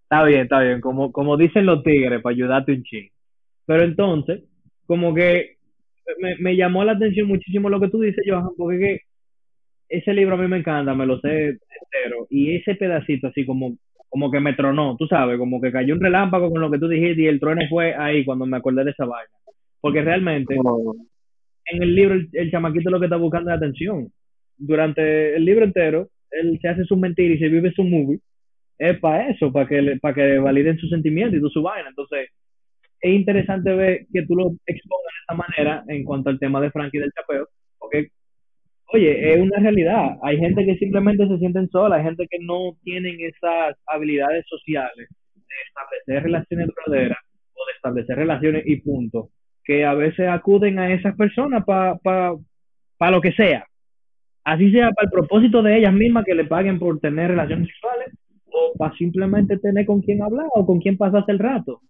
Está 0.03 0.25
bien, 0.25 0.41
está 0.43 0.61
bien, 0.61 0.81
como, 0.81 1.13
como 1.13 1.37
dicen 1.37 1.67
los 1.67 1.83
tigres, 1.83 2.23
para 2.23 2.35
ayudarte 2.35 2.73
un 2.73 2.83
ching. 2.85 3.11
Pero 3.67 3.83
entonces, 3.83 4.43
como 4.87 5.15
que 5.15 5.58
me, 6.21 6.37
me 6.39 6.57
llamó 6.57 6.85
la 6.85 6.93
atención 6.93 7.29
muchísimo 7.29 7.69
lo 7.71 7.81
que 7.81 7.89
tú 7.91 8.01
dices, 8.01 8.25
Johan, 8.27 8.51
porque 8.57 8.79
que 8.79 9.01
ese 9.89 10.13
libro 10.15 10.35
a 10.35 10.39
mí 10.39 10.49
me 10.49 10.59
encanta, 10.59 10.95
me 10.95 11.07
lo 11.07 11.21
sé 11.21 11.49
entero, 11.49 12.27
y 12.31 12.57
ese 12.57 12.75
pedacito 12.77 13.29
así 13.29 13.47
como, 13.47 13.77
como 14.09 14.31
que 14.31 14.41
me 14.41 14.55
tronó, 14.55 14.97
tú 14.99 15.07
sabes, 15.07 15.39
como 15.39 15.61
que 15.61 15.73
cayó 15.73 15.95
un 15.95 16.01
relámpago 16.01 16.51
con 16.51 16.61
lo 16.61 16.71
que 16.71 16.79
tú 16.79 16.89
dijiste 16.89 17.23
y 17.23 17.27
el 17.27 17.41
trueno 17.41 17.63
fue 17.71 17.95
ahí 17.95 18.25
cuando 18.25 18.47
me 18.47 18.57
acordé 18.59 18.85
de 18.85 18.91
esa 18.93 19.07
vaina. 19.07 19.31
Porque 19.81 20.03
realmente 20.03 20.57
en 21.67 21.83
el 21.83 21.95
libro 21.95 22.15
el, 22.15 22.29
el 22.33 22.51
chamaquito 22.51 22.91
lo 22.91 22.99
que 23.01 23.07
está 23.07 23.17
buscando 23.17 23.51
es 23.51 23.57
atención. 23.57 24.09
Durante 24.57 25.37
el 25.37 25.45
libro 25.45 25.65
entero, 25.65 26.09
él 26.31 26.59
se 26.61 26.69
hace 26.69 26.85
sus 26.85 26.99
mentiras 26.99 27.37
y 27.37 27.41
se 27.41 27.49
vive 27.49 27.73
su 27.73 27.85
movie. 27.85 28.21
Es 28.79 28.99
para 29.01 29.31
eso, 29.31 29.53
para 29.53 29.69
que, 29.69 29.83
le- 29.83 29.99
para 30.01 30.15
que 30.15 30.39
validen 30.39 30.79
sus 30.79 30.91
sentimientos 30.91 31.41
y 31.41 31.53
su 31.55 31.63
vaina. 31.63 31.89
Entonces, 31.91 32.31
es 33.01 33.15
interesante 33.15 33.75
ver 33.75 34.07
que 34.13 34.27
tú 34.27 34.35
lo 34.35 34.51
expongas 34.67 35.13
de 35.13 35.21
esta 35.21 35.35
manera 35.35 35.85
en 35.89 36.05
cuanto 36.05 36.31
al 36.31 36.39
tema 36.39 36.61
de 36.61 36.71
Frankie 36.71 36.99
del 36.99 37.13
chapeo, 37.13 37.49
porque, 37.79 38.09
oye, 38.93 39.35
es 39.35 39.41
una 39.41 39.59
realidad. 39.61 40.19
Hay 40.23 40.39
gente 40.39 40.65
que 40.65 40.77
simplemente 40.77 41.27
se 41.29 41.39
sienten 41.39 41.69
sola, 41.71 41.97
hay 41.97 42.05
gente 42.05 42.27
que 42.31 42.39
no 42.41 42.77
tienen 42.83 43.17
esas 43.21 43.77
habilidades 43.87 44.45
sociales 44.49 45.09
de 45.35 45.55
establecer 45.69 46.23
relaciones 46.25 46.69
duraderas 46.69 47.19
o 47.55 47.67
de 47.67 47.73
establecer 47.75 48.17
relaciones 48.17 48.63
y 48.67 48.77
punto, 48.81 49.31
que 49.65 49.85
a 49.85 49.95
veces 49.95 50.29
acuden 50.29 50.79
a 50.79 50.93
esas 50.93 51.17
personas 51.17 51.65
para 51.65 51.97
pa, 51.99 52.35
pa 52.99 53.11
lo 53.11 53.21
que 53.21 53.33
sea. 53.33 53.65
así 54.45 54.71
sea 54.73 54.91
para 54.93 55.07
el 55.07 55.11
propósito 55.13 55.63
de 55.63 55.79
ellas 55.79 55.93
mismas 55.93 56.25
que 56.25 56.35
le 56.35 56.45
paguen 56.45 56.79
por 56.79 56.99
tener 57.01 57.31
relaciones 57.31 57.69
sexuales 57.69 58.15
o 58.47 58.73
para 58.79 58.95
simplemente 58.97 59.59
tener 59.59 59.87
con 59.87 60.01
quién 60.03 60.23
hablar 60.23 60.47
o 60.55 60.67
con 60.67 60.81
quién 60.81 60.97
pasarse 60.97 61.33
el 61.33 61.39
rato. 61.39 61.83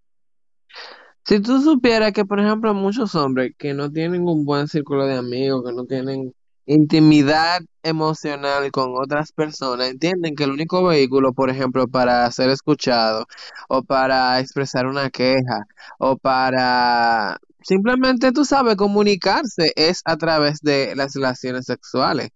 Si 1.28 1.40
tú 1.40 1.60
supieras 1.60 2.12
que, 2.12 2.24
por 2.24 2.40
ejemplo, 2.40 2.72
muchos 2.72 3.14
hombres 3.14 3.52
que 3.58 3.74
no 3.74 3.92
tienen 3.92 4.26
un 4.26 4.46
buen 4.46 4.66
círculo 4.66 5.06
de 5.06 5.16
amigos, 5.18 5.62
que 5.62 5.74
no 5.74 5.84
tienen 5.84 6.32
intimidad 6.64 7.60
emocional 7.82 8.70
con 8.72 8.94
otras 8.96 9.32
personas, 9.32 9.90
entienden 9.90 10.34
que 10.34 10.44
el 10.44 10.52
único 10.52 10.82
vehículo, 10.84 11.34
por 11.34 11.50
ejemplo, 11.50 11.86
para 11.86 12.30
ser 12.30 12.48
escuchado 12.48 13.26
o 13.68 13.82
para 13.82 14.40
expresar 14.40 14.86
una 14.86 15.10
queja 15.10 15.66
o 15.98 16.16
para 16.16 17.38
simplemente, 17.62 18.32
tú 18.32 18.46
sabes, 18.46 18.76
comunicarse 18.76 19.72
es 19.76 20.00
a 20.06 20.16
través 20.16 20.60
de 20.62 20.94
las 20.96 21.14
relaciones 21.14 21.66
sexuales. 21.66 22.30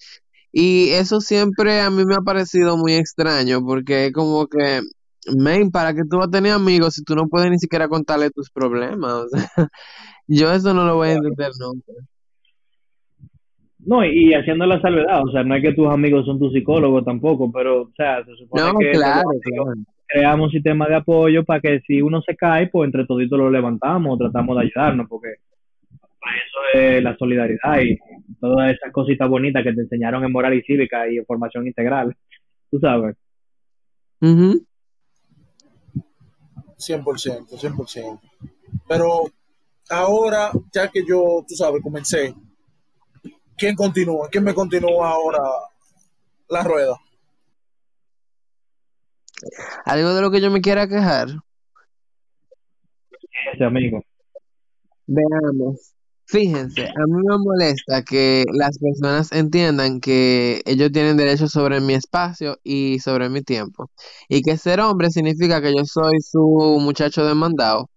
Y 0.52 0.90
eso 0.90 1.20
siempre 1.22 1.80
a 1.80 1.90
mí 1.90 2.04
me 2.04 2.16
ha 2.16 2.20
parecido 2.20 2.76
muy 2.76 2.94
extraño 2.94 3.64
porque 3.64 4.12
como 4.12 4.46
que 4.48 4.82
Men, 5.26 5.70
¿para 5.70 5.94
que 5.94 6.02
tú 6.08 6.18
vas 6.18 6.28
a 6.28 6.30
tener 6.30 6.52
amigos 6.52 6.94
si 6.94 7.04
tú 7.04 7.14
no 7.14 7.28
puedes 7.28 7.50
ni 7.50 7.58
siquiera 7.58 7.88
contarle 7.88 8.30
tus 8.30 8.50
problemas? 8.50 9.26
yo 10.26 10.52
eso 10.52 10.74
no 10.74 10.84
lo 10.84 10.96
voy 10.96 11.10
a 11.10 11.12
entender 11.12 11.50
nunca. 11.60 11.92
No, 13.84 14.04
y 14.04 14.32
haciendo 14.34 14.64
la 14.66 14.80
salvedad, 14.80 15.22
o 15.24 15.30
sea, 15.30 15.42
no 15.42 15.56
es 15.56 15.62
que 15.62 15.72
tus 15.72 15.88
amigos 15.88 16.24
son 16.24 16.38
tus 16.38 16.52
psicólogos 16.52 17.04
tampoco, 17.04 17.50
pero, 17.50 17.82
o 17.82 17.92
sea, 17.96 18.24
se 18.24 18.36
supone 18.36 18.62
no, 18.62 18.78
que 18.78 18.92
claro, 18.92 19.28
creamos 20.06 20.46
un 20.46 20.52
sistema 20.52 20.86
de 20.86 20.94
apoyo 20.94 21.44
para 21.44 21.60
que 21.60 21.80
si 21.80 22.00
uno 22.00 22.22
se 22.22 22.36
cae, 22.36 22.68
pues 22.68 22.86
entre 22.86 23.06
toditos 23.06 23.36
lo 23.36 23.50
levantamos, 23.50 24.18
tratamos 24.18 24.56
de 24.56 24.62
ayudarnos, 24.62 25.08
porque 25.08 25.30
eso 25.30 26.78
es 26.80 27.02
la 27.02 27.16
solidaridad 27.16 27.80
y 27.82 27.98
todas 28.40 28.72
esas 28.72 28.92
cositas 28.92 29.28
bonitas 29.28 29.64
que 29.64 29.72
te 29.72 29.80
enseñaron 29.80 30.24
en 30.24 30.30
moral 30.30 30.54
y 30.54 30.62
cívica 30.62 31.10
y 31.10 31.18
en 31.18 31.26
formación 31.26 31.66
integral, 31.66 32.14
tú 32.70 32.78
sabes. 32.78 33.16
mhm 34.20 34.60
100%, 36.82 37.48
100%. 37.48 38.20
Pero 38.88 39.30
ahora, 39.90 40.50
ya 40.72 40.88
que 40.88 41.04
yo, 41.06 41.44
tú 41.46 41.54
sabes, 41.54 41.82
comencé, 41.82 42.34
¿quién 43.56 43.74
continúa? 43.74 44.28
¿Quién 44.28 44.44
me 44.44 44.54
continúa 44.54 45.10
ahora 45.10 45.40
la 46.48 46.62
rueda? 46.62 46.96
Algo 49.84 50.14
de 50.14 50.20
lo 50.20 50.30
que 50.30 50.40
yo 50.40 50.50
me 50.50 50.60
quiera 50.60 50.88
quejar. 50.88 51.28
Ese 53.52 53.64
amigo. 53.64 54.02
Veamos. 55.06 55.94
Fíjense, 56.24 56.88
a 56.88 57.06
mí 57.06 57.22
me 57.28 57.38
molesta 57.38 58.02
que 58.02 58.44
las 58.52 58.78
personas 58.78 59.32
entiendan 59.32 60.00
que 60.00 60.62
ellos 60.64 60.90
tienen 60.92 61.16
derecho 61.16 61.46
sobre 61.48 61.80
mi 61.80 61.94
espacio 61.94 62.58
y 62.64 63.00
sobre 63.00 63.28
mi 63.28 63.42
tiempo. 63.42 63.90
Y 64.28 64.42
que 64.42 64.56
ser 64.56 64.80
hombre 64.80 65.10
significa 65.10 65.60
que 65.60 65.74
yo 65.76 65.84
soy 65.84 66.20
su 66.20 66.78
muchacho 66.80 67.26
demandado. 67.26 67.90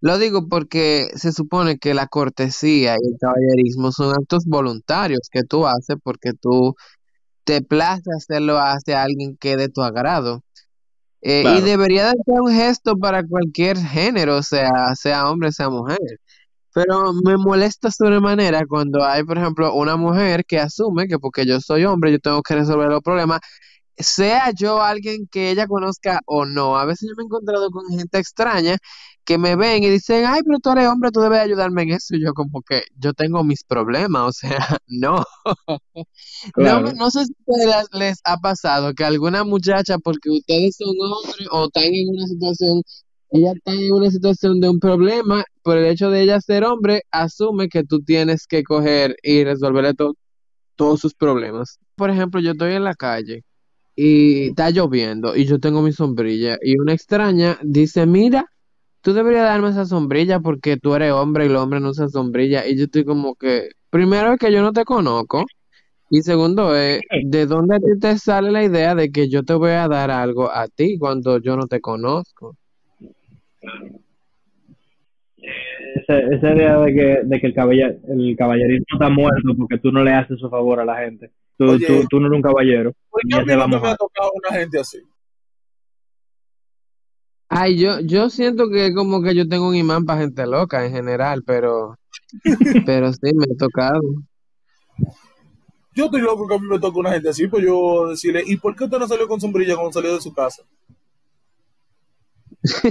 Lo 0.00 0.18
digo 0.18 0.48
porque 0.48 1.08
se 1.16 1.32
supone 1.32 1.78
que 1.78 1.94
la 1.94 2.06
cortesía 2.06 2.94
y 2.94 3.08
el 3.12 3.18
caballerismo 3.18 3.92
son 3.92 4.12
actos 4.12 4.44
voluntarios 4.46 5.28
que 5.30 5.42
tú 5.42 5.66
haces 5.66 5.96
porque 6.02 6.32
tú 6.32 6.74
te 7.44 7.62
place 7.62 8.10
hacerlo 8.16 8.58
hacia 8.58 9.02
alguien 9.02 9.36
que 9.36 9.56
de 9.56 9.68
tu 9.68 9.82
agrado. 9.82 10.42
Eh, 11.22 11.42
y 11.58 11.60
debería 11.62 12.04
de 12.06 12.14
ser 12.24 12.40
un 12.40 12.52
gesto 12.52 12.96
para 12.96 13.26
cualquier 13.26 13.78
género, 13.78 14.42
sea, 14.42 14.94
sea 14.94 15.28
hombre, 15.28 15.50
sea 15.50 15.70
mujer. 15.70 16.20
Pero 16.76 17.14
me 17.24 17.38
molesta 17.38 17.90
sobremanera 17.90 18.66
cuando 18.68 19.02
hay, 19.02 19.24
por 19.24 19.38
ejemplo, 19.38 19.74
una 19.74 19.96
mujer 19.96 20.44
que 20.44 20.58
asume 20.58 21.08
que 21.08 21.18
porque 21.18 21.46
yo 21.46 21.58
soy 21.58 21.86
hombre, 21.86 22.12
yo 22.12 22.18
tengo 22.18 22.42
que 22.42 22.54
resolver 22.54 22.88
los 22.90 23.00
problemas, 23.02 23.40
sea 23.96 24.52
yo 24.52 24.82
alguien 24.82 25.26
que 25.30 25.50
ella 25.50 25.66
conozca 25.68 26.20
o 26.26 26.44
no. 26.46 26.76
A 26.78 26.84
veces 26.86 27.08
yo 27.10 27.16
me 27.16 27.22
he 27.24 27.26
encontrado 27.26 27.70
con 27.70 27.86
gente 27.98 28.18
extraña 28.18 28.76
que 29.24 29.38
me 29.38 29.56
ven 29.56 29.84
y 29.84 29.90
dicen, 29.90 30.26
ay, 30.26 30.42
pero 30.44 30.58
tú 30.60 30.70
eres 30.72 30.88
hombre, 30.88 31.10
tú 31.12 31.20
debes 31.20 31.40
ayudarme 31.40 31.84
en 31.84 31.90
eso. 31.92 32.14
Y 32.16 32.22
yo 32.24 32.34
como 32.34 32.62
que 32.62 32.82
yo 32.96 33.14
tengo 33.14 33.42
mis 33.44 33.64
problemas, 33.64 34.22
o 34.22 34.32
sea, 34.32 34.58
no. 34.88 35.24
No, 36.56 36.80
no 36.82 37.10
sé 37.10 37.24
si 37.24 37.32
ustedes 37.46 37.86
les 37.92 38.20
ha 38.24 38.36
pasado 38.38 38.92
que 38.94 39.04
alguna 39.04 39.44
muchacha, 39.44 39.98
porque 39.98 40.30
ustedes 40.30 40.76
son 40.76 40.94
hombres 41.00 41.48
o 41.50 41.66
están 41.66 41.84
en 41.84 42.08
una 42.10 42.26
situación 42.26 42.82
ella 43.30 43.52
está 43.52 43.72
en 43.72 43.92
una 43.92 44.10
situación 44.10 44.60
de 44.60 44.68
un 44.68 44.78
problema, 44.78 45.44
por 45.62 45.78
el 45.78 45.86
hecho 45.86 46.10
de 46.10 46.22
ella 46.22 46.40
ser 46.40 46.64
hombre, 46.64 47.02
asume 47.10 47.68
que 47.68 47.84
tú 47.84 48.00
tienes 48.02 48.46
que 48.46 48.62
coger 48.62 49.16
y 49.22 49.44
resolverle 49.44 49.94
todos 50.76 51.00
sus 51.00 51.14
problemas. 51.14 51.78
Por 51.96 52.10
ejemplo, 52.10 52.40
yo 52.40 52.52
estoy 52.52 52.74
en 52.74 52.84
la 52.84 52.94
calle 52.94 53.42
y 53.96 54.48
está 54.48 54.70
lloviendo 54.70 55.36
y 55.36 55.46
yo 55.46 55.58
tengo 55.58 55.82
mi 55.82 55.92
sombrilla 55.92 56.58
y 56.62 56.78
una 56.78 56.92
extraña 56.92 57.58
dice, 57.62 58.06
mira, 58.06 58.46
tú 59.00 59.12
deberías 59.14 59.44
darme 59.44 59.70
esa 59.70 59.86
sombrilla 59.86 60.40
porque 60.40 60.76
tú 60.76 60.94
eres 60.94 61.12
hombre 61.12 61.44
y 61.46 61.48
el 61.48 61.56
hombre 61.56 61.80
no 61.80 61.90
usa 61.90 62.08
sombrilla. 62.08 62.66
Y 62.66 62.76
yo 62.76 62.84
estoy 62.84 63.04
como 63.04 63.34
que, 63.36 63.70
primero 63.90 64.32
es 64.32 64.38
que 64.38 64.52
yo 64.52 64.62
no 64.62 64.72
te 64.72 64.84
conozco 64.84 65.44
y 66.10 66.22
segundo 66.22 66.76
es, 66.76 67.00
¿de 67.24 67.46
dónde 67.46 67.76
a 67.76 67.78
ti 67.78 67.98
te 68.00 68.18
sale 68.18 68.50
la 68.50 68.64
idea 68.64 68.94
de 68.94 69.10
que 69.10 69.28
yo 69.28 69.42
te 69.42 69.54
voy 69.54 69.70
a 69.72 69.88
dar 69.88 70.10
algo 70.10 70.50
a 70.50 70.68
ti 70.68 70.98
cuando 70.98 71.38
yo 71.38 71.56
no 71.56 71.66
te 71.66 71.80
conozco? 71.80 72.56
Esa, 75.96 76.18
esa 76.18 76.54
idea 76.54 76.78
de 76.78 76.94
que, 76.94 77.20
de 77.24 77.40
que 77.40 77.46
el, 77.46 77.54
caballer, 77.54 78.00
el 78.08 78.36
caballerismo 78.36 78.86
está 78.92 79.08
muerto 79.08 79.54
porque 79.56 79.78
tú 79.78 79.92
no 79.92 80.02
le 80.02 80.12
haces 80.12 80.38
su 80.38 80.48
favor 80.50 80.80
a 80.80 80.84
la 80.84 80.96
gente. 80.96 81.30
Tú, 81.58 81.78
tú, 81.78 82.06
tú 82.08 82.20
no 82.20 82.26
eres 82.26 82.36
un 82.36 82.42
caballero. 82.42 82.92
¿Por 83.10 83.22
qué 83.28 83.36
a 83.36 83.40
mí 83.40 83.46
no 83.72 83.80
me 83.80 83.88
ha 83.88 83.96
tocado 83.96 84.30
una 84.34 84.58
gente 84.58 84.78
así? 84.78 84.98
Ay, 87.48 87.78
yo, 87.78 88.00
yo 88.00 88.28
siento 88.28 88.68
que 88.68 88.92
como 88.92 89.22
que 89.22 89.34
yo 89.34 89.48
tengo 89.48 89.68
un 89.68 89.76
imán 89.76 90.04
para 90.04 90.20
gente 90.20 90.46
loca 90.46 90.84
en 90.84 90.92
general, 90.92 91.42
pero, 91.46 91.96
pero 92.86 93.12
sí, 93.12 93.32
me 93.34 93.44
ha 93.44 93.56
tocado. 93.56 94.00
Yo 95.94 96.06
estoy 96.06 96.20
loco 96.20 96.46
que 96.46 96.54
a 96.54 96.58
mí 96.58 96.66
me 96.66 96.78
toca 96.78 96.98
una 96.98 97.12
gente 97.12 97.30
así, 97.30 97.46
pues 97.46 97.64
yo 97.64 98.08
decirle, 98.08 98.42
¿y 98.46 98.56
por 98.56 98.76
qué 98.76 98.84
usted 98.84 98.98
no 98.98 99.06
salió 99.06 99.28
con 99.28 99.40
sombrilla 99.40 99.76
cuando 99.76 99.92
salió 99.92 100.12
de 100.12 100.20
su 100.20 100.34
casa? 100.34 100.62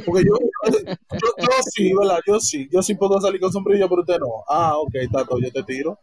Porque 0.06 0.24
yo, 0.24 0.36
yo, 0.72 1.48
sí, 1.72 1.94
¿verdad? 1.98 2.20
Yo 2.26 2.40
sí, 2.40 2.68
yo 2.72 2.82
sí 2.82 2.96
puedo 2.96 3.20
salir 3.20 3.40
con 3.40 3.52
sombrilla, 3.52 3.88
pero 3.88 4.02
usted 4.02 4.20
no. 4.20 4.44
Ah, 4.48 4.78
ok, 4.78 4.94
Tato, 5.12 5.40
yo 5.40 5.52
te 5.52 5.64
tiro. 5.64 6.00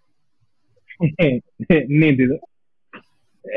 Nítido. 1.89 2.39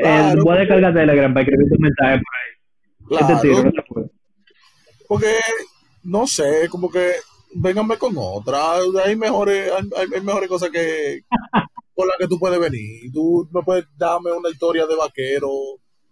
Claro, 0.00 0.40
eh, 0.40 0.42
voy 0.42 0.56
a 0.56 0.60
descargar 0.60 0.94
Telegram 0.94 1.32
para 1.32 1.44
escribir 1.44 1.68
tu 1.68 1.78
mensaje 1.78 2.18
por 2.18 2.34
ahí. 2.36 3.18
Claro, 3.18 3.26
te 3.26 3.48
tiro, 3.48 3.64
no 3.64 3.72
te 3.72 3.82
puedo. 3.82 4.10
Porque, 5.08 5.32
no 6.02 6.26
sé, 6.26 6.68
como 6.68 6.90
que 6.90 7.12
vénganme 7.54 7.96
con 7.96 8.14
otra. 8.16 8.58
Hay 9.04 9.16
mejores, 9.16 9.70
hay, 9.72 10.12
hay 10.14 10.20
mejores 10.20 10.48
cosas 10.48 10.70
que 10.70 11.20
con 11.96 12.06
las 12.06 12.16
que 12.18 12.28
tú 12.28 12.38
puedes 12.38 12.60
venir. 12.60 13.10
Tú 13.12 13.48
me 13.52 13.62
puedes 13.62 13.86
darme 13.96 14.32
una 14.32 14.50
historia 14.50 14.86
de 14.86 14.96
vaquero, 14.96 15.50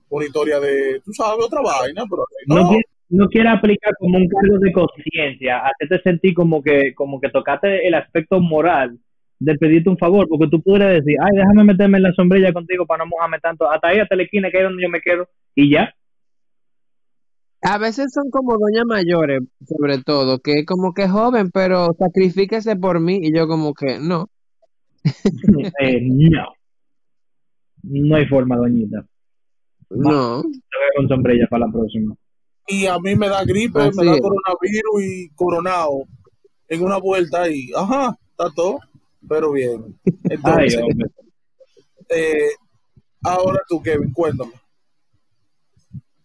una 0.08 0.24
historia 0.24 0.58
de, 0.58 1.00
tú 1.04 1.12
sabes, 1.12 1.44
otra 1.44 1.60
vaina, 1.60 2.04
pero 2.08 2.24
no. 2.46 2.72
no 2.72 2.78
no 3.08 3.28
quiere 3.28 3.48
aplicar 3.48 3.94
como 3.98 4.18
un 4.18 4.28
cargo 4.28 4.58
de 4.58 4.72
conciencia, 4.72 5.58
hacerte 5.58 6.02
sentir 6.02 6.34
como 6.34 6.62
que, 6.62 6.94
como 6.94 7.20
que 7.20 7.28
tocaste 7.28 7.86
el 7.86 7.94
aspecto 7.94 8.40
moral 8.40 8.98
de 9.38 9.54
pedirte 9.56 9.90
un 9.90 9.98
favor, 9.98 10.26
porque 10.28 10.48
tú 10.48 10.62
pudieras 10.62 10.94
decir, 10.94 11.16
ay, 11.20 11.36
déjame 11.36 11.64
meterme 11.64 11.98
en 11.98 12.04
la 12.04 12.12
sombrilla 12.12 12.52
contigo 12.52 12.86
para 12.86 13.04
no 13.04 13.10
mojarme 13.10 13.38
tanto, 13.40 13.70
hasta 13.70 13.88
ahí, 13.88 13.98
hasta 13.98 14.16
la 14.16 14.22
esquina, 14.22 14.50
que 14.50 14.58
es 14.58 14.64
donde 14.64 14.82
yo 14.82 14.88
me 14.88 15.00
quedo, 15.00 15.28
y 15.54 15.70
ya. 15.70 15.92
A 17.62 17.78
veces 17.78 18.12
son 18.12 18.30
como 18.30 18.56
doñas 18.58 18.84
mayores, 18.86 19.42
sobre 19.66 19.98
todo, 20.02 20.38
que 20.38 20.64
como 20.64 20.92
que 20.92 21.08
joven, 21.08 21.50
pero 21.52 21.88
sacrifíquese 21.98 22.76
por 22.76 23.00
mí, 23.00 23.20
y 23.22 23.36
yo 23.36 23.46
como 23.46 23.74
que 23.74 23.98
no. 24.00 24.28
Eh, 25.80 26.00
no. 26.00 26.46
No 27.82 28.16
hay 28.16 28.26
forma, 28.26 28.56
doñita. 28.56 29.04
No. 29.90 30.42
con 30.96 31.08
sombrilla 31.08 31.46
para 31.48 31.66
la 31.66 31.72
próxima 31.72 32.16
y 32.66 32.86
a 32.86 32.98
mí 32.98 33.14
me 33.14 33.28
da 33.28 33.44
gripe, 33.44 33.78
me 33.78 34.06
da 34.06 34.18
coronavirus 34.18 35.02
y 35.02 35.28
coronado 35.34 36.04
en 36.68 36.82
una 36.82 36.98
vuelta 36.98 37.48
y, 37.48 37.70
ajá, 37.76 38.16
está 38.30 38.50
todo, 38.54 38.78
pero 39.28 39.52
bien. 39.52 39.96
Entonces, 40.24 40.80
eh, 42.08 42.48
ahora 43.22 43.60
tú, 43.68 43.82
Kevin, 43.82 44.12
cuéntame. 44.12 44.52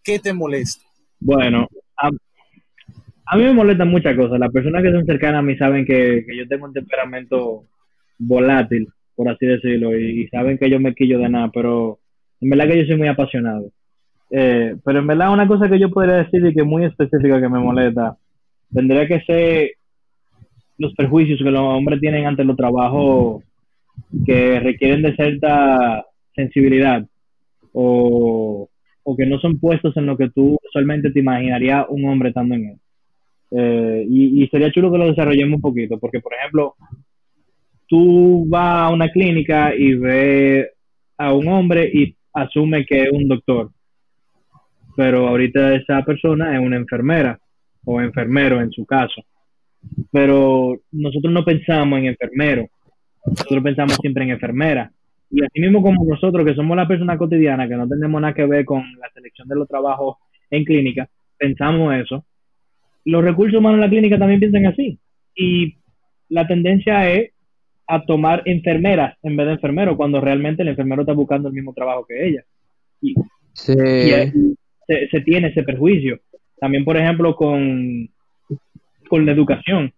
¿Qué 0.04 0.20
te 0.20 0.34
molesta? 0.34 0.86
Bueno, 1.20 1.68
a, 1.98 3.38
mí 3.38 3.44
me 3.44 3.54
molestan 3.54 3.90
muchas 3.90 4.16
cosas. 4.16 4.40
Las 4.40 4.52
personas 4.52 4.82
que 4.82 4.92
son 4.92 5.06
cercanas 5.06 5.40
a 5.40 5.44
mí 5.44 5.58
saben 5.58 5.86
que, 5.86 6.26
yo 6.36 6.48
tengo 6.48 6.66
un 6.66 6.74
temperamento 6.74 7.66
volátil, 8.18 8.88
por 9.16 9.30
así 9.30 9.46
decirlo, 9.46 9.98
y, 9.98 10.22
y 10.22 10.28
saben 10.30 10.58
que 10.58 10.70
yo 10.70 10.80
me 10.80 10.96
quillo 10.96 11.20
de 11.20 11.30
nada, 11.30 11.52
pero 11.54 12.00
en 12.40 12.50
verdad 12.50 12.68
que 12.68 12.80
yo 12.80 12.86
soy 12.86 12.98
muy 12.98 13.08
apasionado. 13.10 13.72
Eh, 14.32 14.76
pero 14.84 15.00
en 15.00 15.08
verdad 15.08 15.34
una 15.34 15.48
cosa 15.48 15.68
que 15.68 15.80
yo 15.80 15.90
podría 15.90 16.18
decir 16.18 16.46
y 16.46 16.54
que 16.54 16.62
es 16.62 16.68
muy 16.68 16.86
específica 16.86 17.42
que 17.42 17.50
me 17.50 17.60
molesta, 17.60 18.18
tendría 18.72 19.08
que 19.08 19.22
ser 19.22 19.72
los 20.78 20.94
perjuicios 20.94 21.40
que 21.40 21.52
los 21.52 21.62
hombres 21.62 22.00
tienen 22.00 22.26
ante 22.26 22.44
los 22.44 22.56
trabajos 22.56 23.44
que 24.26 24.60
requieren 24.60 25.02
de 25.02 25.16
cierta 25.16 26.06
sensibilidad 26.36 27.06
o, 27.74 28.70
o 29.04 29.18
que 29.18 29.26
no 29.26 29.40
son 29.40 29.60
puestos 29.60 29.98
en 29.98 30.06
lo 30.06 30.16
que 30.16 30.30
tú 30.30 30.58
usualmente 30.68 31.12
te 31.12 31.20
imaginaría 31.20 31.86
un 31.90 32.06
hombre 32.06 32.32
también 32.32 32.80
eh, 33.52 34.06
y, 34.08 34.44
y, 34.44 34.48
sería 34.48 34.72
chulo 34.72 34.92
que 34.92 35.00
lo 35.00 35.08
desarrollemos 35.08 35.56
un 35.56 35.62
poquito, 35.62 35.98
porque 35.98 36.20
por 36.20 36.34
ejemplo, 36.34 36.76
tú 37.88 38.46
vas 38.48 38.84
a 38.84 38.90
una 38.90 39.10
clínica 39.10 39.74
y 39.76 39.96
ves 39.96 40.68
a 41.18 41.34
un 41.34 41.48
hombre 41.48 41.90
y 41.92 42.16
asume 42.34 42.86
que 42.86 43.02
es 43.04 43.12
un 43.12 43.28
doctor, 43.28 43.72
pero 45.00 45.30
ahorita 45.30 45.76
esa 45.76 46.04
persona 46.04 46.54
es 46.54 46.60
una 46.60 46.76
enfermera 46.76 47.40
o 47.86 48.02
enfermero 48.02 48.60
en 48.60 48.70
su 48.70 48.86
caso. 48.86 49.24
Pero 50.12 50.78
nosotros 50.92 51.32
no 51.32 51.46
pensamos 51.46 52.00
en 52.00 52.08
enfermero, 52.08 52.68
nosotros 53.26 53.64
pensamos 53.64 53.96
siempre 54.02 54.26
en 54.26 54.32
enfermera. 54.32 54.92
Y 55.32 55.42
así 55.42 55.62
mismo 55.62 55.82
como 55.82 56.04
nosotros, 56.04 56.46
que 56.46 56.54
somos 56.54 56.76
la 56.76 56.86
persona 56.86 57.18
cotidiana, 57.18 57.70
que 57.70 57.78
no 57.78 57.88
tenemos 57.88 58.20
nada 58.20 58.34
que 58.34 58.46
ver 58.46 58.66
con 58.66 58.84
la 59.00 59.10
selección 59.14 59.48
de 59.48 59.56
los 59.56 59.70
trabajos 59.70 60.18
en 60.52 60.66
clínica, 60.66 61.08
pensamos 61.38 61.96
eso. 61.96 62.26
Los 63.06 63.24
recursos 63.24 63.58
humanos 63.58 63.78
en 63.78 63.82
la 63.82 63.90
clínica 63.90 64.20
también 64.20 64.42
piensan 64.42 64.66
así. 64.66 65.00
Y 65.34 65.78
la 66.28 66.46
tendencia 66.46 67.10
es 67.10 67.32
a 67.88 68.04
tomar 68.04 68.42
enfermeras 68.44 69.18
en 69.24 69.38
vez 69.38 69.48
de 69.48 69.54
enfermeros, 69.54 69.96
cuando 69.96 70.20
realmente 70.20 70.64
el 70.64 70.68
enfermero 70.68 71.04
está 71.04 71.14
buscando 71.14 71.48
el 71.48 71.54
mismo 71.54 71.74
trabajo 71.74 72.06
que 72.06 72.28
ella. 72.28 72.44
Y, 73.02 73.16
Sí. 73.54 74.56
Se, 75.12 75.22
tiene 75.22 75.50
ese 75.50 75.64
perjuicio. 75.64 76.20
También, 76.60 76.84
por 76.84 76.98
ejemplo, 76.98 77.36
con, 77.36 78.10
con 79.08 79.26
la 79.26 79.32
educación. 79.32 79.94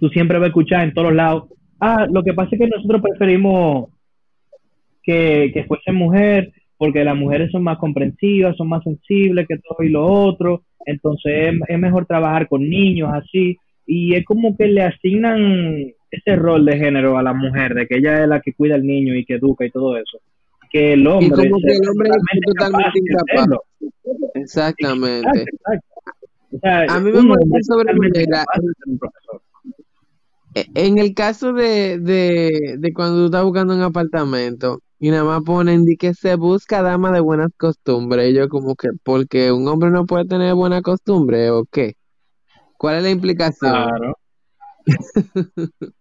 Tú 0.00 0.08
siempre 0.08 0.38
vas 0.38 0.46
a 0.46 0.48
escuchar 0.48 0.84
en 0.84 0.94
todos 0.94 1.12
lados, 1.12 1.44
ah, 1.80 2.06
lo 2.10 2.22
que 2.22 2.32
pasa 2.32 2.50
es 2.52 2.60
que 2.60 2.68
nosotros 2.68 3.02
preferimos 3.02 3.90
que, 5.02 5.50
que 5.52 5.64
fuese 5.64 5.92
mujer, 5.92 6.52
porque 6.76 7.04
las 7.04 7.16
mujeres 7.16 7.50
son 7.50 7.62
más 7.62 7.78
comprensivas, 7.78 8.56
son 8.56 8.68
más 8.68 8.82
sensibles 8.82 9.46
que 9.46 9.58
todo 9.58 9.84
y 9.84 9.90
lo 9.90 10.04
otro, 10.04 10.62
entonces 10.86 11.32
es, 11.48 11.54
es 11.68 11.78
mejor 11.78 12.06
trabajar 12.06 12.48
con 12.48 12.68
niños 12.68 13.10
así, 13.12 13.56
y 13.86 14.14
es 14.14 14.24
como 14.24 14.56
que 14.56 14.66
le 14.66 14.82
asignan 14.82 15.92
ese 16.10 16.36
rol 16.36 16.64
de 16.64 16.78
género 16.78 17.18
a 17.18 17.22
la 17.22 17.32
mujer, 17.32 17.74
de 17.74 17.86
que 17.86 17.98
ella 17.98 18.22
es 18.22 18.28
la 18.28 18.40
que 18.40 18.52
cuida 18.52 18.74
al 18.74 18.86
niño 18.86 19.14
y 19.14 19.24
que 19.24 19.34
educa 19.34 19.64
y 19.64 19.70
todo 19.70 19.96
eso, 19.96 20.18
que 20.72 20.94
el 20.94 21.06
hombre, 21.06 21.26
Y 21.26 21.30
como 21.30 21.58
que 21.60 21.72
es 21.72 21.80
el 21.80 21.88
hombre 21.90 22.08
es 22.10 22.40
totalmente 22.46 22.98
incapaz. 22.98 23.58
Exactamente. 24.34 25.28
Exacto, 25.42 25.56
exacto. 25.56 25.86
O 26.54 26.58
sea, 26.58 26.82
A 26.88 27.00
mí 27.00 27.12
me 27.12 27.22
molesta 27.22 27.58
sobremanera. 27.62 28.44
E- 30.54 30.66
En 30.74 30.98
el 30.98 31.14
caso 31.14 31.52
de, 31.52 31.98
de, 31.98 32.76
de 32.78 32.92
cuando 32.92 33.18
tú 33.20 33.24
estás 33.26 33.44
buscando 33.44 33.74
un 33.74 33.82
apartamento 33.82 34.80
y 34.98 35.10
nada 35.10 35.24
más 35.24 35.42
ponen 35.42 35.84
de 35.84 35.96
que 35.96 36.14
se 36.14 36.36
busca 36.36 36.82
dama 36.82 37.10
de 37.10 37.20
buenas 37.20 37.48
costumbres, 37.56 38.30
y 38.30 38.34
yo 38.34 38.48
como 38.48 38.76
que, 38.76 38.88
porque 39.02 39.50
un 39.50 39.66
hombre 39.66 39.90
no 39.90 40.06
puede 40.06 40.26
tener 40.26 40.54
buena 40.54 40.80
costumbre 40.82 41.50
o 41.50 41.64
qué? 41.64 41.94
¿Cuál 42.76 42.96
es 42.96 43.02
la 43.02 43.10
implicación? 43.10 43.72
Claro. 43.72 44.18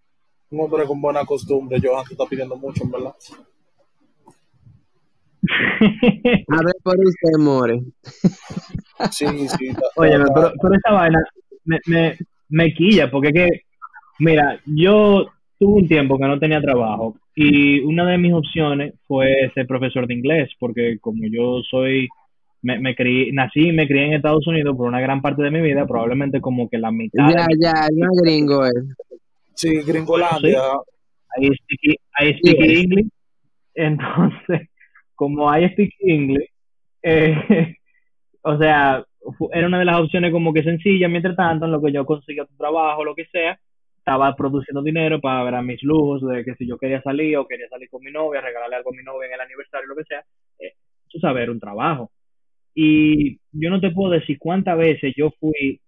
Un 0.51 0.59
hombre 0.59 0.85
con 0.85 0.99
buena 1.01 1.25
costumbre, 1.25 1.79
Johan, 1.81 2.03
tú 2.05 2.11
estás 2.13 2.27
pidiendo 2.27 2.57
mucho, 2.57 2.83
en 2.83 2.91
verdad. 5.79 6.45
Hable 6.47 6.71
por 6.83 6.97
usted, 6.99 7.37
More. 7.39 7.81
Sí, 9.11 9.25
sí. 9.47 9.69
Oye, 9.95 10.11
pero, 10.33 10.53
pero 10.61 10.75
esa 10.75 10.91
vaina 10.93 11.23
me, 11.65 11.79
me, 11.87 12.17
me 12.49 12.73
quilla, 12.73 13.09
porque 13.09 13.29
es 13.29 13.33
que, 13.33 13.49
mira, 14.19 14.59
yo 14.65 15.27
tuve 15.59 15.81
un 15.81 15.87
tiempo 15.87 16.17
que 16.17 16.25
no 16.25 16.39
tenía 16.39 16.61
trabajo 16.61 17.15
y 17.35 17.79
una 17.81 18.05
de 18.05 18.17
mis 18.17 18.33
opciones 18.33 18.93
fue 19.07 19.51
ser 19.53 19.67
profesor 19.67 20.07
de 20.07 20.13
inglés, 20.13 20.49
porque 20.59 20.97
como 20.99 21.23
yo 21.31 21.61
soy, 21.69 22.07
me, 22.61 22.79
me 22.79 22.95
crié, 22.95 23.31
nací 23.31 23.69
y 23.69 23.71
me 23.71 23.87
crié 23.87 24.07
en 24.07 24.13
Estados 24.13 24.45
Unidos 24.47 24.75
por 24.75 24.87
una 24.87 24.99
gran 25.01 25.21
parte 25.21 25.41
de 25.43 25.51
mi 25.51 25.61
vida, 25.61 25.85
probablemente 25.87 26.41
como 26.41 26.69
que 26.69 26.77
la 26.77 26.91
mitad 26.91 27.27
de 27.27 27.33
Ya, 27.33 27.45
mi 27.47 27.63
ya, 27.63 27.87
no 27.95 28.07
gringo 28.21 28.65
es. 28.65 28.85
Sí, 29.55 29.81
Gringolandia. 29.85 30.61
I 31.37 31.45
speak, 31.45 31.99
I 32.19 32.33
speak 32.37 32.59
English. 32.59 33.07
Entonces, 33.75 34.67
como 35.21 35.55
I 35.55 35.69
speak 35.69 35.93
English, 35.99 36.49
eh, 37.03 37.35
o 38.41 38.57
sea, 38.57 39.05
era 39.53 39.67
una 39.67 39.77
de 39.77 39.85
las 39.85 39.99
opciones 39.99 40.31
como 40.31 40.51
que 40.51 40.63
sencilla, 40.63 41.07
mientras 41.07 41.35
tanto, 41.35 41.65
en 41.65 41.71
lo 41.71 41.79
que 41.79 41.91
yo 41.91 42.07
conseguía 42.07 42.45
tu 42.45 42.55
trabajo, 42.57 43.05
lo 43.05 43.13
que 43.13 43.25
sea, 43.25 43.59
estaba 43.99 44.35
produciendo 44.35 44.81
dinero 44.81 45.21
para 45.21 45.43
ver 45.43 45.53
a 45.53 45.61
mis 45.61 45.83
lujos, 45.83 46.27
de 46.27 46.43
que 46.43 46.55
si 46.55 46.65
yo 46.65 46.75
quería 46.79 47.03
salir 47.03 47.37
o 47.37 47.45
quería 47.47 47.69
salir 47.69 47.87
con 47.91 48.01
mi 48.01 48.11
novia, 48.11 48.41
regalarle 48.41 48.77
algo 48.77 48.89
a 48.89 48.97
mi 48.97 49.03
novia 49.03 49.27
en 49.27 49.33
el 49.35 49.41
aniversario, 49.41 49.89
lo 49.89 49.95
que 49.95 50.05
sea, 50.05 50.25
eh, 50.57 50.73
sabes, 51.21 51.43
era 51.43 51.51
un 51.51 51.59
trabajo. 51.59 52.11
Y 52.73 53.37
yo 53.51 53.69
no 53.69 53.79
te 53.79 53.91
puedo 53.91 54.13
decir 54.13 54.39
cuántas 54.39 54.75
veces 54.75 55.13
yo 55.15 55.29
fui 55.39 55.79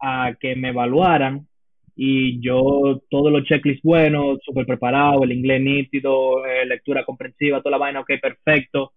a 0.00 0.34
que 0.40 0.56
me 0.56 0.70
evaluaran 0.70 1.46
y 1.94 2.40
yo 2.40 3.02
todos 3.10 3.32
los 3.32 3.44
checklists 3.44 3.82
buenos, 3.82 4.38
súper 4.44 4.66
preparado, 4.66 5.24
el 5.24 5.32
inglés 5.32 5.60
nítido, 5.60 6.44
eh, 6.46 6.66
lectura 6.66 7.04
comprensiva, 7.04 7.60
toda 7.60 7.72
la 7.72 7.78
vaina, 7.78 8.00
ok, 8.00 8.12
perfecto. 8.20 8.92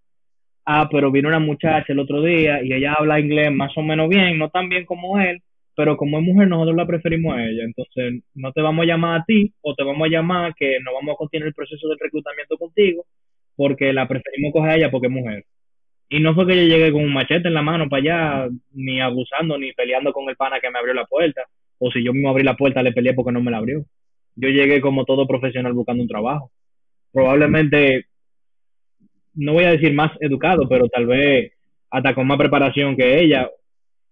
Ah, 0.66 0.90
pero 0.92 1.12
vino 1.12 1.30
una 1.30 1.40
muchacha 1.40 1.94
el 1.94 2.00
otro 2.00 2.22
día 2.24 2.64
y 2.64 2.74
ella 2.74 2.94
habla 2.98 3.20
inglés 3.20 3.52
más 3.54 3.78
o 3.78 3.84
menos 3.84 4.10
bien, 4.10 4.38
no 4.40 4.50
tan 4.50 4.70
bien 4.70 4.86
como 4.86 5.20
él, 5.20 5.42
pero 5.76 5.98
como 5.98 6.18
es 6.20 6.24
mujer 6.26 6.48
nosotros 6.48 6.76
la 6.76 6.88
preferimos 6.88 7.36
a 7.36 7.44
ella. 7.46 7.64
Entonces 7.66 8.24
no 8.34 8.52
te 8.52 8.62
vamos 8.62 8.84
a 8.84 8.88
llamar 8.88 9.22
a 9.22 9.26
ti 9.26 9.54
o 9.62 9.76
te 9.76 9.84
vamos 9.84 10.08
a 10.08 10.12
llamar 10.12 10.56
que 10.56 10.78
no 10.84 10.94
vamos 10.94 11.14
a 11.14 11.18
continuar 11.18 11.50
el 11.50 11.54
proceso 11.54 11.88
del 11.88 12.00
reclutamiento 12.00 12.58
contigo 12.58 13.06
porque 13.56 13.94
la 13.94 14.08
preferimos 14.08 14.54
coger 14.54 14.72
a 14.72 14.76
ella 14.76 14.92
porque 14.92 15.08
es 15.08 15.14
mujer. 15.14 15.46
Y 16.10 16.20
no 16.20 16.36
fue 16.36 16.48
que 16.48 16.56
yo 16.56 16.64
llegué 16.64 16.92
con 16.92 17.04
un 17.04 17.14
machete 17.14 17.48
en 17.48 17.54
la 17.56 17.62
mano 17.62 17.90
para 17.90 18.02
allá, 18.46 18.50
ni 18.74 19.02
abusando, 19.02 19.58
ni 19.58 19.74
peleando 19.74 20.14
con 20.14 20.30
el 20.30 20.36
pana 20.36 20.60
que 20.60 20.70
me 20.70 20.80
abrió 20.80 20.94
la 20.94 21.06
puerta. 21.06 21.42
O 21.80 21.92
si 21.92 22.04
yo 22.04 22.14
mismo 22.14 22.30
abrí 22.30 22.44
la 22.44 22.56
puerta, 22.56 22.82
le 22.84 22.94
peleé 22.94 23.14
porque 23.14 23.32
no 23.32 23.42
me 23.42 23.52
la 23.52 23.58
abrió. 23.58 23.86
Yo 24.36 24.50
llegué 24.50 24.82
como 24.82 25.06
todo 25.06 25.28
profesional 25.28 25.74
buscando 25.74 26.04
un 26.04 26.10
trabajo. 26.10 26.52
Probablemente, 27.12 28.06
no 29.34 29.54
voy 29.54 29.66
a 29.66 29.72
decir 29.72 29.94
más 29.94 30.12
educado, 30.20 30.68
pero 30.70 30.88
tal 30.88 31.06
vez 31.06 31.52
hasta 31.90 32.14
con 32.16 32.28
más 32.28 32.38
preparación 32.38 32.96
que 32.96 33.22
ella. 33.22 33.50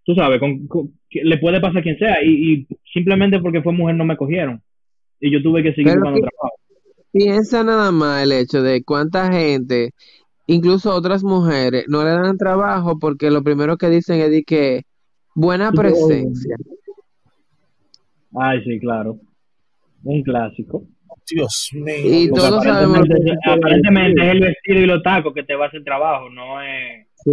Tú 0.05 0.15
sabes, 0.15 0.39
con, 0.39 0.67
le 1.11 1.37
puede 1.37 1.61
pasar 1.61 1.79
a 1.79 1.83
quien 1.83 1.97
sea. 1.97 2.23
Y, 2.23 2.53
y 2.53 2.67
simplemente 2.93 3.39
porque 3.39 3.61
fue 3.61 3.73
mujer 3.73 3.95
no 3.95 4.05
me 4.05 4.17
cogieron. 4.17 4.61
Y 5.19 5.31
yo 5.31 5.41
tuve 5.41 5.63
que 5.63 5.69
seguir 5.73 5.85
Pero 5.93 6.01
buscando 6.01 6.21
que- 6.21 6.27
trabajo. 6.27 6.55
Piensa 7.11 7.63
nada 7.63 7.91
más 7.91 8.23
el 8.23 8.31
hecho 8.31 8.63
de 8.63 8.83
cuánta 8.83 9.31
gente, 9.31 9.91
incluso 10.47 10.93
otras 10.95 11.23
mujeres, 11.23 11.85
no 11.87 12.03
le 12.03 12.09
dan 12.09 12.37
trabajo 12.39 12.97
porque 12.97 13.29
lo 13.29 13.43
primero 13.43 13.77
que 13.77 13.87
dicen 13.89 14.19
es 14.19 14.31
de 14.31 14.43
que 14.43 14.81
buena 15.35 15.71
presencia. 15.71 16.55
Ay, 18.35 18.63
sí, 18.63 18.79
claro. 18.79 19.17
Un 20.03 20.23
clásico. 20.23 20.83
Dios 21.29 21.69
mío. 21.73 21.95
Y 22.03 22.29
todos 22.29 22.65
aparentemente, 22.65 23.15
que- 23.23 23.49
aparentemente 23.51 24.21
es 24.23 24.27
el 24.29 24.39
vestido 24.41 24.79
y 24.81 24.85
los 24.85 25.03
tacos 25.03 25.33
que 25.33 25.43
te 25.43 25.55
va 25.55 25.65
a 25.65 25.67
hacer 25.69 25.83
trabajo, 25.83 26.29
no 26.29 26.61
es 26.61 27.07
Sí. 27.15 27.29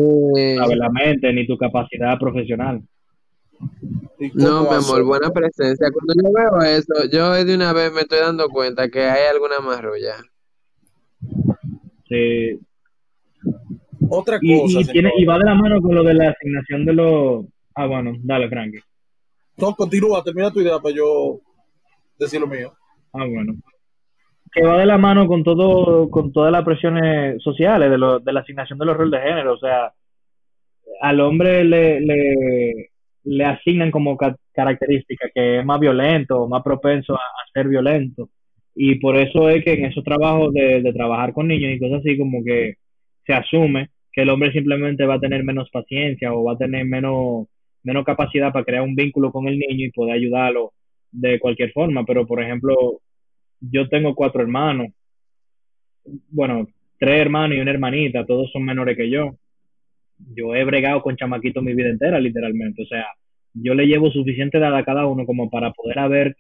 la 0.77 0.89
mente 0.91 1.33
ni 1.33 1.47
tu 1.47 1.57
capacidad 1.57 2.17
profesional. 2.19 2.81
¿Y 4.19 4.31
cómo 4.31 4.45
No, 4.47 4.63
mi 4.63 4.77
amor, 4.77 5.03
buena 5.05 5.31
presencia. 5.31 5.89
Cuando 5.93 6.15
yo 6.23 6.33
veo 6.33 6.71
eso, 6.79 7.11
yo 7.11 7.33
de 7.45 7.55
una 7.55 7.73
vez 7.73 7.93
me 7.93 8.03
estoy 8.03 8.21
dando 8.21 8.49
cuenta 8.49 8.89
que 8.89 9.01
hay 9.01 9.27
alguna 9.33 9.59
marrulla. 9.61 10.15
Sí. 12.09 12.59
Otra 14.09 14.39
cosa, 14.39 14.81
y, 14.81 14.85
tiene, 14.87 15.11
y 15.19 15.25
va 15.25 15.39
de 15.39 15.45
la 15.45 15.55
mano 15.55 15.81
con 15.81 15.95
lo 15.95 16.03
de 16.03 16.15
la 16.15 16.31
asignación 16.31 16.85
de 16.85 16.93
los... 16.95 17.45
Ah, 17.75 17.87
bueno, 17.87 18.13
dale, 18.23 18.49
Frankie. 18.49 18.81
No, 19.61 19.75
continúa, 19.75 20.23
termina 20.23 20.51
tu 20.51 20.61
idea 20.61 20.79
para 20.79 20.95
yo 20.95 21.41
decir 22.19 22.41
lo 22.41 22.47
mío. 22.47 22.73
Ah, 23.13 23.27
bueno. 23.27 23.55
Que 24.53 24.63
va 24.63 24.79
de 24.79 24.87
la 24.87 24.99
mano 24.99 25.27
con 25.27 25.45
todo, 25.45 26.11
con 26.11 26.33
todas 26.33 26.51
las 26.51 26.65
presiones 26.65 27.41
sociales 27.43 27.91
de, 27.91 27.99
lo, 27.99 28.19
de 28.19 28.33
la 28.33 28.41
asignación 28.41 28.79
de 28.79 28.87
los 28.87 28.97
roles 28.97 29.21
de 29.21 29.29
género. 29.29 29.53
O 29.55 29.59
sea, 29.59 29.93
al 31.01 31.21
hombre 31.21 31.65
le, 31.65 32.01
le, 32.01 32.91
le 33.25 33.45
asignan 33.45 33.91
como 33.91 34.17
ca- 34.17 34.37
característica 34.53 35.29
que 35.35 35.61
es 35.61 35.65
más 35.65 35.79
violento, 35.79 36.49
más 36.49 36.63
propenso 36.63 37.15
a, 37.15 37.19
a 37.19 37.53
ser 37.53 37.69
violento. 37.69 38.29
Y 38.75 38.97
por 38.97 39.17
eso 39.17 39.49
es 39.49 39.65
que 39.65 39.75
en 39.75 39.87
esos 39.87 40.05
trabajos 40.05 40.53
de, 40.53 40.81
de 40.83 40.93
trabajar 40.93 41.33
con 41.33 41.49
niños 41.49 41.73
y 41.73 41.79
cosas 41.79 42.01
así, 42.01 42.17
como 42.19 42.43
que 42.45 42.75
se 43.27 43.33
asume 43.35 43.91
que 44.13 44.23
el 44.23 44.31
hombre 44.31 44.53
simplemente 44.53 45.07
va 45.07 45.15
a 45.15 45.21
tener 45.21 45.45
menos 45.45 45.71
paciencia 45.71 46.33
o 46.33 46.45
va 46.45 46.55
a 46.55 46.59
tener 46.59 46.85
menos, 46.87 47.47
menos 47.83 48.05
capacidad 48.05 48.53
para 48.53 48.65
crear 48.65 48.83
un 48.83 48.95
vínculo 48.95 49.33
con 49.33 49.49
el 49.49 49.59
niño 49.59 49.87
y 49.87 49.93
poder 49.93 50.15
ayudarlo 50.15 50.73
de 51.11 51.39
cualquier 51.39 51.73
forma. 51.73 52.05
Pero, 52.05 52.27
por 52.27 52.43
ejemplo, 52.43 53.01
yo 53.61 53.89
tengo 53.89 54.15
cuatro 54.15 54.43
hermanos, 54.43 54.89
bueno, 56.31 56.69
tres 56.99 57.21
hermanos 57.21 57.57
y 57.57 57.61
una 57.61 57.71
hermanita, 57.71 58.27
todos 58.27 58.51
son 58.53 58.65
menores 58.65 58.97
que 58.97 59.11
yo. 59.11 59.37
Yo 60.35 60.55
he 60.55 60.65
bregado 60.65 61.03
con 61.03 61.17
chamaquitos 61.17 61.63
mi 61.63 61.75
vida 61.75 61.89
entera, 61.89 62.21
literalmente. 62.21 62.83
O 62.83 62.87
sea, 62.87 63.07
yo 63.55 63.75
le 63.75 63.87
llevo 63.87 64.11
suficiente 64.11 64.59
edad 64.59 64.77
a 64.77 64.85
cada 64.85 65.07
uno 65.07 65.27
como 65.27 65.51
para 65.51 65.73
poder 65.73 65.99
haber, 65.99 66.37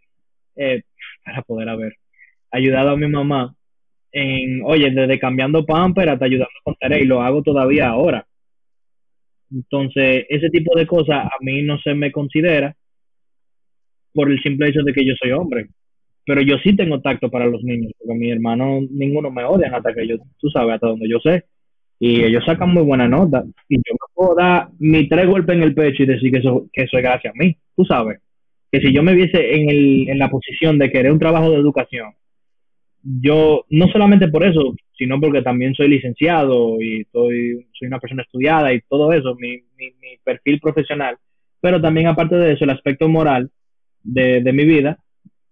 eh, 0.56 0.82
para 1.24 1.42
poder 1.42 1.68
haber 1.68 1.94
ayudado 2.50 2.90
a 2.90 2.96
mi 2.96 3.08
mamá 3.08 3.54
en, 4.12 4.62
oye, 4.64 4.90
desde 4.90 5.18
cambiando 5.18 5.64
pamper 5.64 6.08
hasta 6.08 6.24
ayudando 6.24 6.50
con 6.64 6.74
tarea 6.76 6.98
y 6.98 7.06
lo 7.06 7.22
hago 7.22 7.42
todavía 7.42 7.88
ahora. 7.88 8.26
Entonces, 9.52 10.26
ese 10.28 10.50
tipo 10.50 10.76
de 10.76 10.86
cosas 10.86 11.26
a 11.26 11.36
mí 11.40 11.62
no 11.62 11.78
se 11.78 11.94
me 11.94 12.12
considera 12.12 12.74
por 14.12 14.30
el 14.30 14.40
simple 14.42 14.68
hecho 14.68 14.82
de 14.82 14.92
que 14.92 15.04
yo 15.04 15.14
soy 15.20 15.32
hombre. 15.32 15.68
Pero 16.26 16.42
yo 16.42 16.58
sí 16.58 16.76
tengo 16.76 17.00
tacto 17.00 17.30
para 17.30 17.46
los 17.46 17.62
niños, 17.62 17.92
porque 17.98 18.14
mi 18.14 18.30
hermano, 18.30 18.80
ninguno 18.90 19.30
me 19.30 19.44
odian 19.44 19.74
hasta 19.74 19.94
que 19.94 20.06
yo, 20.06 20.16
tú 20.38 20.48
sabes, 20.50 20.74
hasta 20.74 20.88
donde 20.88 21.08
yo 21.08 21.18
sé. 21.20 21.44
Y 21.98 22.22
ellos 22.22 22.44
sacan 22.44 22.72
muy 22.72 22.82
buena 22.82 23.08
nota. 23.08 23.44
Y 23.68 23.76
yo 23.76 23.92
me 23.92 24.14
puedo 24.14 24.34
dar 24.34 24.68
mi 24.78 25.08
tres 25.08 25.26
golpes 25.26 25.56
en 25.56 25.62
el 25.62 25.74
pecho 25.74 26.02
y 26.02 26.06
decir 26.06 26.30
que 26.30 26.38
eso, 26.38 26.66
que 26.72 26.82
eso 26.82 26.96
es 26.96 27.02
gracias 27.02 27.34
a 27.34 27.38
mí, 27.38 27.56
tú 27.76 27.84
sabes. 27.84 28.20
Que 28.70 28.80
si 28.80 28.92
yo 28.92 29.02
me 29.02 29.14
viese 29.14 29.54
en, 29.54 29.70
el, 29.70 30.08
en 30.08 30.18
la 30.18 30.30
posición 30.30 30.78
de 30.78 30.90
querer 30.90 31.12
un 31.12 31.18
trabajo 31.18 31.50
de 31.50 31.56
educación, 31.56 32.12
yo, 33.02 33.64
no 33.70 33.88
solamente 33.88 34.28
por 34.28 34.44
eso, 34.44 34.74
sino 34.96 35.20
porque 35.20 35.42
también 35.42 35.74
soy 35.74 35.88
licenciado 35.88 36.80
y 36.80 37.04
soy, 37.12 37.66
soy 37.72 37.88
una 37.88 37.98
persona 37.98 38.22
estudiada 38.22 38.72
y 38.72 38.80
todo 38.82 39.12
eso, 39.12 39.34
mi, 39.36 39.58
mi, 39.78 39.90
mi 40.00 40.16
perfil 40.22 40.60
profesional, 40.60 41.16
pero 41.60 41.80
también 41.80 42.06
aparte 42.06 42.36
de 42.36 42.52
eso, 42.52 42.64
el 42.64 42.70
aspecto 42.70 43.08
moral 43.08 43.50
de, 44.02 44.42
de 44.42 44.52
mi 44.52 44.64
vida, 44.64 44.98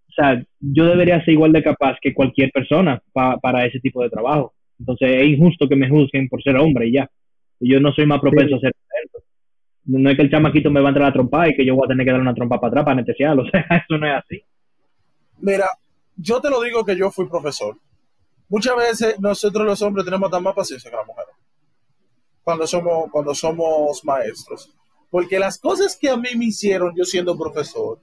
o 0.09 0.13
sea, 0.13 0.43
yo 0.61 0.87
debería 0.87 1.25
ser 1.25 1.35
igual 1.35 1.53
de 1.53 1.63
capaz 1.63 1.97
que 2.01 2.15
cualquier 2.15 2.51
persona 2.51 3.01
para 3.13 3.65
ese 3.65 3.79
tipo 3.79 4.03
de 4.03 4.11
trabajo. 4.11 4.53
Entonces 4.79 5.11
es 5.11 5.29
injusto 5.29 5.69
que 5.69 5.77
me 5.77 5.89
juzguen 5.89 6.29
por 6.29 6.43
ser 6.43 6.57
hombre 6.57 6.89
y 6.89 6.93
ya. 6.93 7.09
Yo 7.61 7.81
no 7.81 7.93
soy 7.93 8.07
más 8.07 8.21
propenso 8.21 8.57
a 8.57 8.61
ser. 8.61 8.73
No 9.85 10.11
es 10.11 10.17
que 10.17 10.23
el 10.23 10.31
chamaquito 10.31 10.71
me 10.71 10.81
va 10.81 10.89
a 10.89 10.91
entrar 10.91 11.09
a 11.09 11.13
trompa 11.13 11.49
y 11.49 11.55
que 11.55 11.65
yo 11.65 11.75
voy 11.75 11.87
a 11.87 11.89
tener 11.89 12.05
que 12.05 12.13
dar 12.13 12.21
una 12.21 12.35
trompa 12.35 12.61
para 12.61 12.69
atrás 12.69 12.85
para 12.85 12.93
anestesiarlo. 12.95 13.43
O 13.47 13.51
sea, 13.51 13.65
eso 13.71 13.99
no 13.99 14.07
es 14.07 14.15
así. 14.15 14.43
Mira, 15.41 15.67
yo 16.19 16.41
te 16.41 16.51
lo 16.51 16.61
digo 16.61 16.85
que 16.85 16.97
yo 16.97 17.11
fui 17.11 17.29
profesor. 17.29 17.79
Muchas 18.49 18.77
veces 18.77 19.21
nosotros 19.21 19.65
los 19.65 19.81
hombres 19.83 20.05
tenemos 20.05 20.31
tan 20.31 20.43
más 20.43 20.55
paciencia 20.55 20.91
que 20.91 20.97
las 20.97 21.07
mujeres. 21.07 21.35
Cuando 22.43 22.67
somos, 22.67 23.11
cuando 23.11 23.35
somos 23.35 24.05
maestros. 24.05 24.75
Porque 25.11 25.39
las 25.39 25.59
cosas 25.59 25.97
que 25.97 26.09
a 26.09 26.17
mí 26.17 26.31
me 26.37 26.47
hicieron 26.47 26.93
yo 26.97 27.05
siendo 27.05 27.39
profesor, 27.39 28.01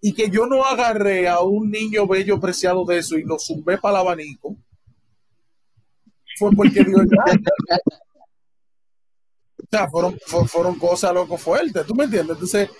y 0.00 0.12
que 0.12 0.28
yo 0.28 0.46
no 0.46 0.62
agarré 0.64 1.28
a 1.28 1.40
un 1.40 1.70
niño 1.70 2.06
bello 2.06 2.38
preciado 2.38 2.84
de 2.84 2.98
eso 2.98 3.16
y 3.16 3.22
lo 3.22 3.38
zumbé 3.38 3.78
para 3.78 4.00
el 4.00 4.06
abanico, 4.06 4.54
fue 6.38 6.50
porque. 6.54 6.80
O 9.56 9.66
sea, 9.70 9.88
fueron, 9.88 10.18
fueron 10.46 10.78
cosas 10.78 11.14
loco 11.14 11.38
fuertes, 11.38 11.86
¿tú 11.86 11.94
me 11.94 12.04
entiendes? 12.04 12.34
Entonces, 12.34 12.70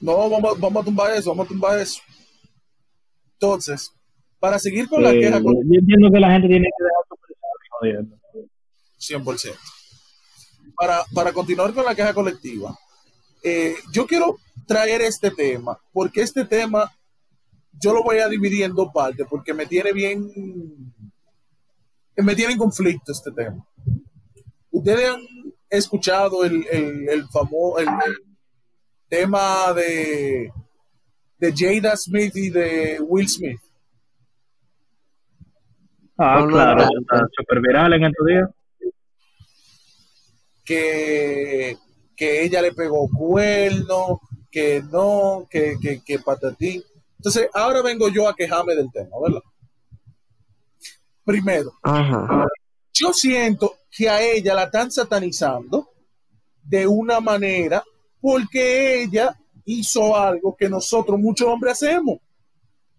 no, 0.00 0.28
vamos, 0.28 0.60
vamos 0.60 0.82
a 0.82 0.84
tumbar 0.84 1.14
eso, 1.14 1.30
vamos 1.30 1.46
a 1.46 1.48
tumbar 1.48 1.80
eso. 1.80 2.02
Entonces, 3.44 3.92
para 4.40 4.58
seguir 4.58 4.88
con 4.88 5.02
la 5.02 5.12
queja. 5.12 5.38
Yo 5.38 5.78
entiendo 5.78 6.10
que 6.10 6.20
la 6.20 6.32
gente 6.32 6.48
tiene 6.48 6.66
que 6.66 6.84
dejar 6.84 8.08
su 8.98 9.14
100%. 9.14 9.54
Para, 10.76 11.04
para 11.14 11.32
continuar 11.32 11.72
con 11.72 11.84
la 11.84 11.94
queja 11.94 12.12
colectiva, 12.12 12.76
eh, 13.42 13.74
yo 13.92 14.06
quiero 14.06 14.38
traer 14.66 15.02
este 15.02 15.30
tema, 15.30 15.78
porque 15.92 16.22
este 16.22 16.44
tema 16.44 16.90
yo 17.78 17.92
lo 17.92 18.02
voy 18.02 18.18
a 18.18 18.28
dividir 18.28 18.64
en 18.64 18.74
dos 18.74 18.88
partes, 18.92 19.26
porque 19.28 19.54
me 19.54 19.66
tiene 19.66 19.92
bien, 19.92 20.30
me 22.16 22.34
tiene 22.34 22.54
en 22.54 22.58
conflicto 22.58 23.12
este 23.12 23.30
tema. 23.30 23.66
Ustedes 24.70 25.10
han 25.10 25.20
escuchado 25.70 26.44
el, 26.44 26.66
el, 26.70 27.28
famoso 27.28 27.78
el, 27.78 27.88
tema 29.08 29.72
de, 29.74 30.52
de 31.52 31.80
Jada 31.80 31.96
Smith 31.96 32.34
y 32.36 32.50
de 32.50 33.00
Will 33.00 33.28
Smith. 33.28 33.60
Ah, 36.16 36.46
claro, 36.48 36.84
está 37.00 37.26
súper 37.36 37.60
viral 37.60 37.92
en 37.94 38.04
estos 38.04 38.26
días. 38.26 38.50
Que 40.64 41.76
que 42.16 42.44
ella 42.44 42.62
le 42.62 42.72
pegó 42.72 43.08
cuerno, 43.08 44.20
que 44.50 44.82
no, 44.90 45.46
que, 45.50 45.76
que, 45.80 46.02
que 46.02 46.18
patatín. 46.18 46.82
Entonces, 47.18 47.48
ahora 47.54 47.82
vengo 47.82 48.08
yo 48.08 48.28
a 48.28 48.34
quejarme 48.34 48.74
del 48.74 48.90
tema, 48.92 49.16
¿verdad? 49.22 49.42
Primero, 51.24 51.72
yo 52.92 53.12
siento 53.12 53.78
que 53.90 54.08
a 54.08 54.22
ella 54.22 54.54
la 54.54 54.64
están 54.64 54.90
satanizando 54.90 55.88
de 56.62 56.86
una 56.86 57.20
manera 57.20 57.82
porque 58.20 59.02
ella 59.02 59.34
hizo 59.64 60.16
algo 60.16 60.56
que 60.56 60.68
nosotros, 60.68 61.18
muchos 61.18 61.48
hombres, 61.48 61.74
hacemos 61.74 62.18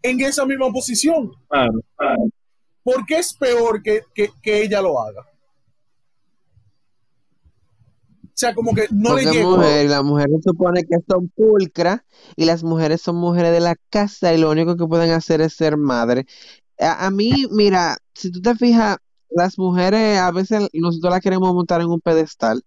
en 0.01 0.21
esa 0.21 0.45
misma 0.45 0.71
posición. 0.71 1.31
¿Por 2.83 3.05
qué 3.05 3.17
es 3.17 3.33
peor 3.33 3.81
que, 3.81 4.01
que 4.13 4.63
ella 4.63 4.81
lo 4.81 4.99
haga? 4.99 5.25
O 8.35 8.37
sea, 8.37 8.53
como 8.53 8.73
que 8.73 8.87
no 8.91 9.15
le 9.15 9.23
llega. 9.23 9.83
las 9.85 10.03
mujeres 10.03 10.41
supone 10.43 10.83
que 10.83 10.97
son 11.09 11.29
pulcras 11.29 12.01
y 12.35 12.43
las 12.43 12.65
mujeres 12.65 13.01
son 13.01 13.15
mujeres 13.15 13.53
de 13.53 13.61
la 13.61 13.77
casa 13.89 14.33
y 14.33 14.37
lo 14.37 14.51
único 14.51 14.75
que 14.75 14.85
pueden 14.85 15.11
hacer 15.11 15.39
es 15.39 15.53
ser 15.53 15.77
madre. 15.77 16.25
A, 16.77 17.09
mí, 17.11 17.31
mira, 17.49 17.97
si 18.13 18.29
tú 18.31 18.41
te 18.41 18.53
fijas, 18.55 18.97
las 19.29 19.57
mujeres 19.57 20.19
a 20.19 20.31
veces 20.31 20.67
nosotros 20.73 21.13
las 21.13 21.21
queremos 21.21 21.53
montar 21.53 21.79
en 21.79 21.87
un 21.87 22.01
pedestal 22.01 22.61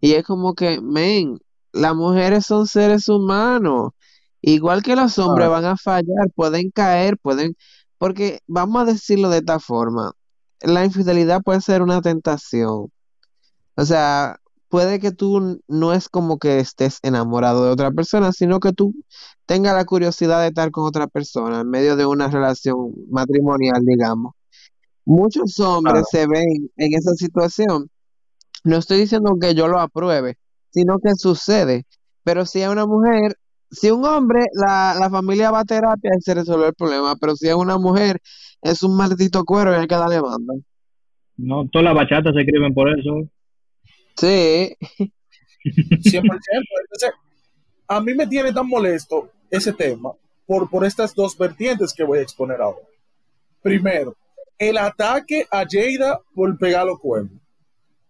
y 0.00 0.12
es 0.12 0.24
como 0.24 0.54
que, 0.54 0.80
men, 0.80 1.40
las 1.72 1.94
mujeres 1.94 2.46
son 2.46 2.66
seres 2.66 3.08
humanos. 3.08 3.90
Igual 4.40 4.82
que 4.82 4.96
los 4.96 5.18
hombres 5.18 5.48
van 5.48 5.64
a 5.64 5.76
fallar, 5.76 6.30
pueden 6.34 6.70
caer, 6.70 7.18
pueden, 7.18 7.56
porque 7.98 8.40
vamos 8.46 8.82
a 8.82 8.84
decirlo 8.92 9.30
de 9.30 9.38
esta 9.38 9.58
forma, 9.58 10.12
la 10.60 10.84
infidelidad 10.84 11.42
puede 11.42 11.60
ser 11.60 11.82
una 11.82 12.00
tentación. 12.00 12.92
O 13.76 13.84
sea, 13.84 14.40
puede 14.68 15.00
que 15.00 15.12
tú 15.12 15.60
no 15.68 15.92
es 15.92 16.08
como 16.08 16.38
que 16.38 16.60
estés 16.60 16.98
enamorado 17.02 17.64
de 17.64 17.70
otra 17.70 17.90
persona, 17.90 18.32
sino 18.32 18.60
que 18.60 18.72
tú 18.72 18.94
tengas 19.46 19.74
la 19.74 19.84
curiosidad 19.84 20.40
de 20.42 20.48
estar 20.48 20.70
con 20.70 20.84
otra 20.84 21.06
persona 21.06 21.60
en 21.60 21.70
medio 21.70 21.96
de 21.96 22.06
una 22.06 22.28
relación 22.28 22.92
matrimonial, 23.10 23.82
digamos. 23.84 24.34
Muchos 25.04 25.58
hombres 25.60 26.04
se 26.10 26.26
ven 26.26 26.70
en 26.76 26.94
esa 26.94 27.14
situación. 27.14 27.90
No 28.64 28.76
estoy 28.76 28.98
diciendo 29.00 29.36
que 29.40 29.54
yo 29.54 29.68
lo 29.68 29.80
apruebe, 29.80 30.36
sino 30.70 30.98
que 30.98 31.14
sucede. 31.14 31.84
Pero 32.24 32.44
si 32.46 32.60
es 32.60 32.68
una 32.68 32.86
mujer, 32.86 33.36
si 33.70 33.90
un 33.90 34.04
hombre, 34.04 34.46
la, 34.52 34.96
la 34.98 35.10
familia 35.10 35.50
va 35.50 35.60
a 35.60 35.64
terapia 35.64 36.10
y 36.16 36.20
se 36.20 36.34
resuelve 36.34 36.68
el 36.68 36.74
problema, 36.74 37.16
pero 37.16 37.36
si 37.36 37.48
es 37.48 37.54
una 37.54 37.78
mujer, 37.78 38.20
es 38.62 38.82
un 38.82 38.96
maldito 38.96 39.44
cuero 39.44 39.72
y 39.72 39.76
hay 39.76 39.86
que 39.86 39.94
darle 39.94 40.20
banda. 40.20 40.54
No, 41.36 41.68
todas 41.68 41.84
las 41.84 41.94
bachatas 41.94 42.34
se 42.34 42.40
escriben 42.40 42.74
por 42.74 42.88
eso. 42.88 43.28
Sí. 44.16 44.76
100%. 45.64 46.02
Entonces, 46.12 47.12
a 47.86 48.00
mí 48.00 48.14
me 48.14 48.26
tiene 48.26 48.52
tan 48.52 48.66
molesto 48.66 49.30
ese 49.50 49.72
tema 49.72 50.12
por, 50.46 50.68
por 50.68 50.84
estas 50.84 51.14
dos 51.14 51.36
vertientes 51.36 51.92
que 51.94 52.04
voy 52.04 52.18
a 52.18 52.22
exponer 52.22 52.60
ahora. 52.60 52.86
Primero, 53.62 54.16
el 54.58 54.78
ataque 54.78 55.46
a 55.50 55.64
Jada 55.68 56.20
por 56.34 56.56
pegar 56.58 56.86
los 56.86 56.98
cuernos, 56.98 57.40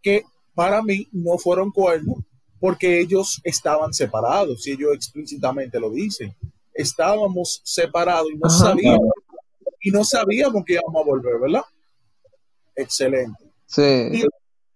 que 0.02 0.22
para 0.54 0.82
mí 0.82 1.06
no 1.12 1.36
fueron 1.38 1.70
cuernos 1.70 2.18
porque 2.60 3.00
ellos 3.00 3.40
estaban 3.44 3.92
separados, 3.92 4.66
y 4.66 4.72
ellos 4.72 4.94
explícitamente 4.94 5.78
lo 5.78 5.90
dicen. 5.90 6.34
Estábamos 6.74 7.60
separados 7.64 8.30
y 8.32 8.36
no 8.36 8.48
sabíamos 8.48 9.10
y 9.80 9.90
no 9.90 10.04
sabíamos 10.04 10.64
que 10.64 10.74
íbamos 10.74 11.02
a 11.02 11.04
volver, 11.04 11.40
¿verdad? 11.40 11.62
Excelente. 12.74 13.44
Sí. 13.66 14.08
Y 14.12 14.24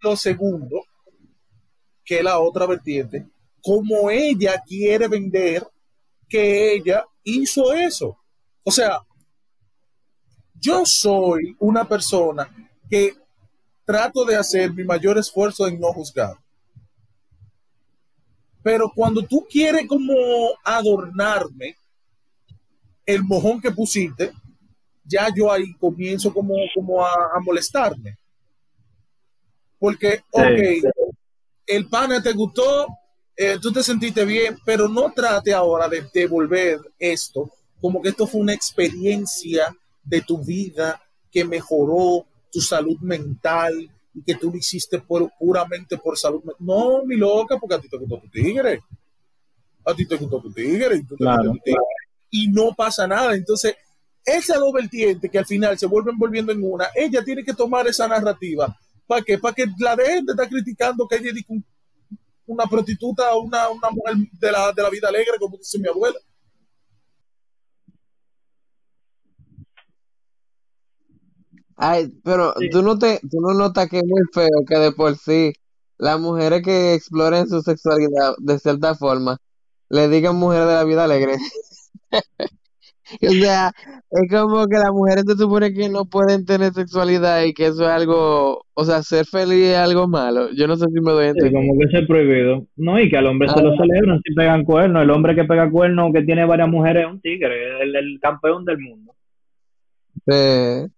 lo 0.00 0.16
segundo 0.16 0.84
que 2.04 2.22
la 2.22 2.38
otra 2.40 2.66
vertiente, 2.66 3.26
como 3.62 4.10
ella 4.10 4.62
quiere 4.66 5.08
vender 5.08 5.66
que 6.28 6.74
ella 6.74 7.04
hizo 7.22 7.72
eso. 7.72 8.18
O 8.64 8.70
sea, 8.70 9.00
yo 10.54 10.84
soy 10.84 11.56
una 11.58 11.88
persona 11.88 12.48
que 12.88 13.14
trato 13.84 14.24
de 14.24 14.36
hacer 14.36 14.72
mi 14.72 14.84
mayor 14.84 15.18
esfuerzo 15.18 15.66
en 15.66 15.78
no 15.80 15.92
juzgar. 15.92 16.36
Pero 18.62 18.92
cuando 18.94 19.22
tú 19.22 19.46
quieres 19.50 19.86
como 19.86 20.14
adornarme 20.64 21.76
el 23.04 23.24
mojón 23.24 23.60
que 23.60 23.72
pusiste, 23.72 24.32
ya 25.04 25.28
yo 25.34 25.50
ahí 25.50 25.74
comienzo 25.74 26.32
como, 26.32 26.54
como 26.74 27.04
a, 27.04 27.40
molestarme. 27.42 28.16
Porque, 29.78 30.22
ok, 30.30 30.92
el 31.66 31.88
pana 31.88 32.22
te 32.22 32.32
gustó, 32.32 32.86
eh, 33.36 33.58
tú 33.60 33.72
te 33.72 33.82
sentiste 33.82 34.24
bien, 34.24 34.56
pero 34.64 34.88
no 34.88 35.12
trate 35.12 35.52
ahora 35.52 35.88
de 35.88 36.06
devolver 36.12 36.78
esto 36.98 37.50
como 37.82 38.00
que 38.00 38.10
esto 38.10 38.28
fue 38.28 38.40
una 38.40 38.54
experiencia 38.54 39.76
de 40.04 40.22
tu 40.22 40.38
vida 40.38 41.02
que 41.32 41.44
mejoró 41.44 42.24
tu 42.52 42.60
salud 42.60 42.96
mental 43.00 43.90
y 44.14 44.22
que 44.22 44.34
tú 44.34 44.50
lo 44.50 44.56
hiciste 44.56 45.00
puramente 45.38 45.98
por 45.98 46.18
salud. 46.18 46.42
No, 46.58 47.04
mi 47.04 47.16
loca, 47.16 47.58
porque 47.58 47.74
a 47.76 47.80
ti 47.80 47.88
te 47.88 47.96
gustó 47.96 48.18
tu 48.20 48.28
tigre. 48.28 48.80
A 49.84 49.94
ti 49.94 50.06
te 50.06 50.16
gustó 50.16 50.40
tu 50.40 50.52
tigre 50.52 50.96
y, 52.30 52.44
y 52.44 52.48
no 52.48 52.74
pasa 52.74 53.06
nada. 53.06 53.34
Entonces, 53.34 53.74
Esa 54.24 54.56
dos 54.56 54.72
vertientes 54.72 55.30
que 55.30 55.38
al 55.38 55.46
final 55.46 55.76
se 55.78 55.86
vuelven 55.86 56.16
volviendo 56.16 56.52
en 56.52 56.62
una, 56.62 56.86
ella 56.94 57.24
tiene 57.24 57.42
que 57.42 57.54
tomar 57.54 57.86
esa 57.88 58.06
narrativa. 58.06 58.76
¿Para 59.06 59.22
qué? 59.22 59.38
Para 59.38 59.54
que 59.54 59.66
la 59.78 59.96
de 59.96 60.04
está 60.18 60.48
criticando 60.48 61.08
que 61.08 61.16
ella 61.16 61.32
es 61.34 61.44
una 62.46 62.66
prostituta 62.66 63.34
una, 63.36 63.68
una 63.68 63.90
mujer 63.90 64.14
de 64.32 64.52
la, 64.52 64.72
de 64.72 64.82
la 64.82 64.90
vida 64.90 65.08
alegre, 65.08 65.38
como 65.38 65.56
dice 65.56 65.78
mi 65.78 65.88
abuela. 65.88 66.18
Ay, 71.84 72.12
pero 72.22 72.54
tú 72.70 72.80
no 72.80 72.96
te, 72.96 73.18
tú 73.28 73.40
no 73.40 73.54
notas 73.54 73.88
que 73.88 73.98
es 73.98 74.04
muy 74.06 74.22
feo 74.32 74.64
que 74.68 74.78
de 74.78 74.92
por 74.92 75.16
sí 75.16 75.52
las 75.98 76.20
mujeres 76.20 76.62
que 76.62 76.94
exploren 76.94 77.48
su 77.48 77.60
sexualidad 77.60 78.34
de 78.38 78.60
cierta 78.60 78.94
forma 78.94 79.38
le 79.90 80.08
digan 80.08 80.36
mujeres 80.36 80.68
de 80.68 80.74
la 80.74 80.84
vida 80.84 81.02
alegre. 81.02 81.32
o 83.20 83.30
sea, 83.32 83.72
es 84.12 84.30
como 84.30 84.64
que 84.68 84.78
las 84.78 84.92
mujeres 84.92 85.24
se 85.26 85.36
supone 85.36 85.74
que 85.74 85.88
no 85.88 86.04
pueden 86.04 86.46
tener 86.46 86.72
sexualidad 86.72 87.42
y 87.42 87.52
que 87.52 87.66
eso 87.66 87.82
es 87.82 87.90
algo, 87.90 88.64
o 88.74 88.84
sea, 88.84 89.02
ser 89.02 89.26
feliz 89.26 89.70
es 89.70 89.76
algo 89.76 90.06
malo. 90.06 90.50
Yo 90.54 90.68
no 90.68 90.76
sé 90.76 90.86
si 90.86 91.00
me 91.00 91.10
doy 91.10 91.24
a 91.24 91.28
entender. 91.30 91.52
como 91.52 91.72
que 91.80 91.98
es 91.98 92.06
prohibido. 92.06 92.64
No, 92.76 93.00
y 93.00 93.10
que 93.10 93.16
al 93.16 93.26
hombre 93.26 93.48
se 93.48 93.60
lo 93.60 93.72
ah. 93.72 93.76
celebran 93.76 94.20
si 94.24 94.32
pegan 94.34 94.62
cuernos. 94.64 95.02
El 95.02 95.10
hombre 95.10 95.34
que 95.34 95.42
pega 95.42 95.68
cuernos, 95.68 96.12
que 96.12 96.22
tiene 96.22 96.44
varias 96.44 96.68
mujeres, 96.68 97.06
es 97.06 97.12
un 97.12 97.20
tigre, 97.20 97.82
el, 97.82 97.96
el 97.96 98.20
campeón 98.20 98.64
del 98.64 98.78
mundo. 98.78 99.16
Sí. 100.28 100.92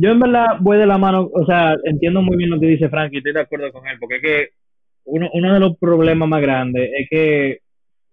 Yo 0.00 0.10
en 0.12 0.20
verdad 0.20 0.58
voy 0.60 0.78
de 0.78 0.86
la 0.86 0.96
mano, 0.96 1.28
o 1.32 1.44
sea, 1.44 1.74
entiendo 1.82 2.22
muy 2.22 2.36
bien 2.36 2.50
lo 2.50 2.60
que 2.60 2.68
dice 2.68 2.88
Frank 2.88 3.10
y 3.12 3.16
estoy 3.18 3.32
de 3.32 3.40
acuerdo 3.40 3.72
con 3.72 3.88
él, 3.88 3.98
porque 3.98 4.16
es 4.16 4.22
que 4.22 4.48
uno, 5.04 5.28
uno 5.32 5.54
de 5.54 5.58
los 5.58 5.76
problemas 5.76 6.28
más 6.28 6.40
grandes 6.40 6.88
es 6.96 7.08
que 7.10 7.58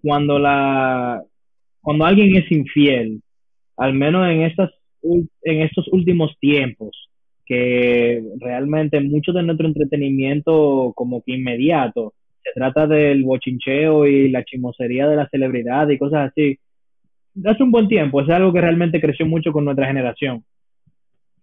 cuando 0.01 0.39
la 0.39 1.21
cuando 1.81 2.05
alguien 2.05 2.35
es 2.37 2.51
infiel, 2.51 3.21
al 3.77 3.93
menos 3.93 4.27
en 4.27 4.41
estas 4.41 4.71
en 5.03 5.61
estos 5.61 5.87
últimos 5.89 6.35
tiempos, 6.39 7.07
que 7.45 8.23
realmente 8.39 8.99
mucho 9.01 9.31
de 9.31 9.43
nuestro 9.43 9.67
entretenimiento 9.67 10.91
como 10.95 11.21
que 11.23 11.33
inmediato 11.33 12.15
se 12.43 12.49
trata 12.55 12.87
del 12.87 13.23
bochincheo 13.23 14.07
y 14.07 14.29
la 14.29 14.43
chimosería 14.43 15.07
de 15.07 15.17
la 15.17 15.29
celebridad 15.29 15.87
y 15.89 15.99
cosas 15.99 16.31
así. 16.31 16.57
Hace 17.45 17.61
un 17.61 17.71
buen 17.71 17.87
tiempo, 17.87 18.21
es 18.21 18.29
algo 18.29 18.51
que 18.51 18.61
realmente 18.61 18.99
creció 18.99 19.27
mucho 19.27 19.51
con 19.51 19.65
nuestra 19.65 19.85
generación 19.85 20.43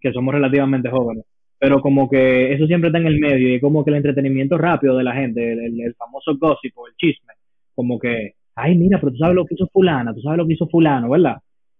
que 0.03 0.13
somos 0.13 0.35
relativamente 0.35 0.91
jóvenes. 0.91 1.25
Pero 1.59 1.81
como 1.81 2.11
que 2.11 2.53
eso 2.53 2.67
siempre 2.67 2.89
está 2.89 2.99
en 2.99 3.07
el 3.07 3.21
medio 3.21 3.55
y 3.55 3.61
como 3.61 3.85
que 3.85 3.91
el 3.91 3.97
entretenimiento 3.99 4.59
rápido 4.59 4.97
de 4.97 5.05
la 5.05 5.15
gente, 5.15 5.53
el, 5.53 5.95
famoso 5.95 6.37
gossip 6.37 6.75
el 6.89 6.97
chisme, 6.97 7.35
como 7.75 7.99
que, 8.01 8.35
ay, 8.57 8.77
mira, 8.77 8.99
pero 8.99 9.13
tú 9.13 9.19
sabes 9.19 9.37
lo 9.37 9.47
que 9.47 9.55
hizo 9.55 9.69
fulana, 9.73 10.13
tú 10.13 10.21
sabes 10.21 10.39
lo 10.39 10.47
que 10.47 10.55
hizo 10.55 10.67
fulano, 10.67 11.11
¿verdad? 11.11 11.37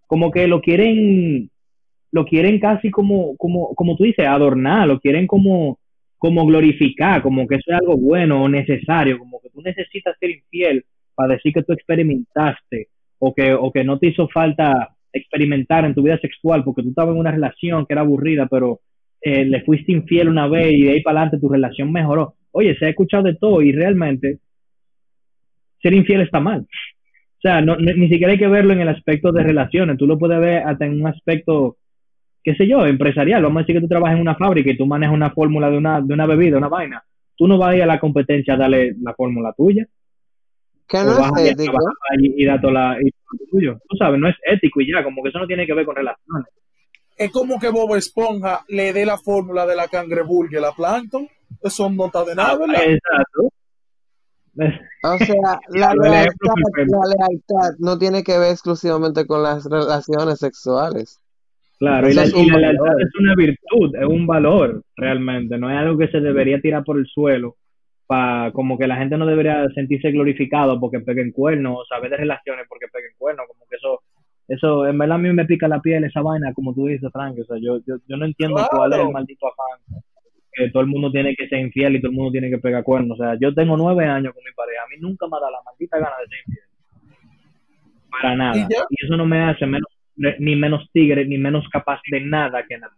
Como 0.07 0.31
que 0.31 0.47
lo 0.47 0.61
quieren, 0.61 1.51
lo 2.13 2.25
quieren 2.25 2.61
casi 2.61 2.91
como, 2.91 3.37
como, 3.37 3.75
como 3.75 3.97
tú 3.97 4.05
dices, 4.05 4.25
adornar, 4.25 4.87
lo 4.87 5.01
quieren 5.01 5.27
como, 5.27 5.81
como 6.17 6.47
glorificar, 6.47 7.21
como 7.21 7.49
que 7.49 7.57
eso 7.57 7.73
es 7.73 7.81
algo 7.81 7.97
bueno 7.97 8.41
o 8.45 8.49
necesario, 8.49 9.19
como 9.19 9.41
que 9.41 9.51
tú 9.51 9.63
necesitas 9.63 10.17
ser 10.21 10.31
infiel 10.31 10.85
para 11.17 11.35
decir 11.35 11.53
que 11.53 11.65
tú 11.65 11.73
experimentaste 11.73 12.87
o 13.19 13.35
que, 13.35 13.53
o 13.53 13.73
que 13.73 13.83
no 13.83 13.99
te 13.99 14.09
hizo 14.09 14.29
falta 14.29 14.95
experimentar 15.13 15.85
en 15.85 15.95
tu 15.95 16.03
vida 16.03 16.19
sexual 16.19 16.65
porque 16.65 16.83
tú 16.83 16.91
estabas 16.91 17.15
en 17.15 17.21
una 17.21 17.31
relación 17.31 17.87
que 17.87 17.95
era 17.95 18.03
aburrida, 18.03 18.47
pero 18.51 18.81
eh, 19.21 19.45
le 19.45 19.63
fuiste 19.63 19.93
infiel 19.93 20.29
una 20.29 20.49
vez 20.49 20.73
y 20.73 20.83
de 20.83 20.93
ahí 20.93 21.03
para 21.03 21.21
adelante 21.21 21.41
tu 21.41 21.49
relación 21.49 21.93
mejoró. 21.93 22.35
Oye, 22.51 22.77
se 22.77 22.87
ha 22.87 22.89
escuchado 22.89 23.25
de 23.25 23.35
todo 23.35 23.63
y 23.63 23.73
realmente 23.73 24.39
ser 25.81 25.95
infiel 25.95 26.23
está 26.23 26.41
mal. 26.41 26.61
O 26.61 27.41
sea, 27.43 27.61
no, 27.61 27.77
ni 27.77 28.09
siquiera 28.09 28.33
hay 28.33 28.39
que 28.39 28.47
verlo 28.47 28.73
en 28.73 28.81
el 28.81 28.89
aspecto 28.89 29.33
de 29.33 29.43
relaciones, 29.43 29.99
tú 29.99 30.07
lo 30.07 30.19
puedes 30.19 30.41
ver 30.41 30.63
hasta 30.63 30.87
en 30.87 31.01
un 31.01 31.09
aspecto, 31.09 31.77
qué 32.45 32.55
sé 32.55 32.69
yo, 32.69 32.87
empresarial. 32.87 33.43
Vamos 33.43 33.59
a 33.59 33.63
decir 33.63 33.75
que 33.75 33.81
tú 33.81 33.89
trabajas 33.89 34.17
en 34.17 34.23
una 34.23 34.37
fábrica 34.37 34.71
y 34.71 34.77
tú 34.77 34.87
manejas 34.87 35.15
una 35.15 35.31
fórmula 35.31 35.69
de 35.71 35.79
una, 35.79 36.01
de 36.01 36.15
una 36.15 36.27
bebida, 36.27 36.59
una 36.59 36.69
vaina. 36.69 37.03
Tú 37.37 37.49
no 37.49 37.59
vas 37.59 37.71
a 37.71 37.77
ir 37.77 37.83
a 37.83 37.87
la 37.87 37.99
competencia 37.99 38.55
a 38.55 38.59
darle 38.59 38.95
la 39.01 39.15
fórmula 39.15 39.53
tuya. 39.57 39.87
Que 40.89 40.99
no 40.99 41.13
y, 42.21 42.45
la, 42.45 42.97
tuyo. 43.51 43.79
Tú 43.89 43.97
sabes, 43.97 44.21
no 44.21 44.29
es 44.29 44.37
ético 44.45 44.81
y 44.81 44.93
ya, 44.93 45.03
como 45.03 45.23
que 45.23 45.29
eso 45.29 45.39
no 45.39 45.47
tiene 45.47 45.67
que 45.67 45.75
ver 45.75 45.85
con 45.85 45.97
relaciones. 45.97 46.49
Es 47.17 47.31
como 47.31 47.59
que 47.59 47.69
Bob 47.69 47.95
Esponja 47.97 48.65
le 48.69 48.93
dé 48.93 49.05
la 49.05 49.19
fórmula 49.19 49.67
de 49.67 49.77
la 49.77 49.89
cangreburger 49.89 50.59
a 50.59 50.63
la 50.63 50.73
Plankton. 50.73 51.29
Eso 51.63 51.91
no 51.91 52.07
está 52.07 52.25
de 52.25 52.35
nada, 52.35 52.59
¿verdad? 52.59 52.83
Exacto. 52.83 53.53
O 55.05 55.19
sea, 55.19 55.59
la 55.71 55.95
lealtad, 55.95 56.55
la 56.77 57.15
lealtad 57.19 57.77
no 57.79 57.99
tiene 57.99 58.23
que 58.23 58.39
ver 58.39 58.53
exclusivamente 58.53 59.27
con 59.27 59.43
las 59.43 59.65
relaciones 59.65 60.39
sexuales. 60.39 61.21
Claro, 61.79 62.09
y 62.09 62.15
la, 62.15 62.27
y 62.27 62.51
la 62.51 62.59
lealtad 62.59 63.01
es 63.01 63.09
una 63.19 63.35
virtud, 63.35 63.97
es 63.97 64.07
un 64.07 64.27
valor 64.27 64.85
realmente, 64.97 65.59
no 65.59 65.69
es 65.71 65.77
algo 65.77 65.99
que 65.99 66.09
se 66.09 66.21
debería 66.21 66.61
tirar 66.61 66.85
por 66.85 66.99
el 66.99 67.07
suelo 67.07 67.57
como 68.53 68.79
que 68.79 68.87
la 68.87 68.97
gente 68.97 69.17
no 69.17 69.27
debería 69.27 69.69
sentirse 69.75 70.11
glorificado 70.11 70.79
porque 70.81 71.01
peguen 71.01 71.33
cuernos 71.33 71.79
o 71.81 71.85
saber 71.87 72.11
de 72.11 72.19
relaciones 72.19 72.67
porque 72.69 72.87
peguen 72.93 73.13
cuernos, 73.19 73.47
como 73.49 73.65
que 73.69 73.77
eso, 73.77 74.01
eso 74.49 74.87
en 74.87 74.99
verdad 74.99 75.17
a 75.17 75.19
mí 75.19 75.33
me 75.33 75.45
pica 75.45 75.69
la 75.69 75.81
piel 75.81 76.05
esa 76.05 76.23
vaina, 76.23 76.53
como 76.55 76.75
tú 76.75 76.87
dices, 76.87 77.11
Frank, 77.13 77.37
o 77.39 77.45
sea, 77.45 77.57
yo, 77.61 77.79
yo, 77.87 77.97
yo 78.07 78.17
no 78.17 78.25
entiendo 78.25 78.67
cuál 78.71 78.93
es 78.93 78.99
el 78.99 79.11
maldito 79.11 79.47
afán 79.47 80.03
que 80.55 80.71
todo 80.71 80.83
el 80.83 80.89
mundo 80.89 81.11
tiene 81.11 81.35
que 81.35 81.49
ser 81.49 81.61
infiel 81.61 81.97
y 81.97 82.01
todo 82.01 82.11
el 82.11 82.17
mundo 82.17 82.33
tiene 82.33 82.51
que 82.51 82.59
pegar 82.59 82.83
cuernos, 82.83 83.19
o 83.19 83.23
sea, 83.23 83.37
yo 83.41 83.55
tengo 83.55 83.77
nueve 83.77 84.05
años 84.05 84.35
con 84.35 84.45
mi 84.45 84.53
pareja, 84.55 84.83
a 84.83 84.89
mí 84.89 84.97
nunca 85.01 85.27
me 85.27 85.41
da 85.41 85.51
la 85.51 85.63
maldita 85.65 85.99
gana 85.99 86.17
de 86.21 86.29
ser 86.29 86.39
infiel, 86.47 86.65
para 88.11 88.37
nada, 88.37 88.57
y, 88.59 89.05
eso 89.05 89.17
no 89.17 89.25
me 89.25 89.41
hace 89.41 89.67
menos, 89.67 89.89
ni 90.17 90.57
menos 90.57 90.91
tigre, 90.93 91.25
ni 91.25 91.39
menos 91.39 91.67
capaz 91.71 92.01
de 92.11 92.21
nada 92.21 92.63
que 92.69 92.77
nada. 92.77 92.93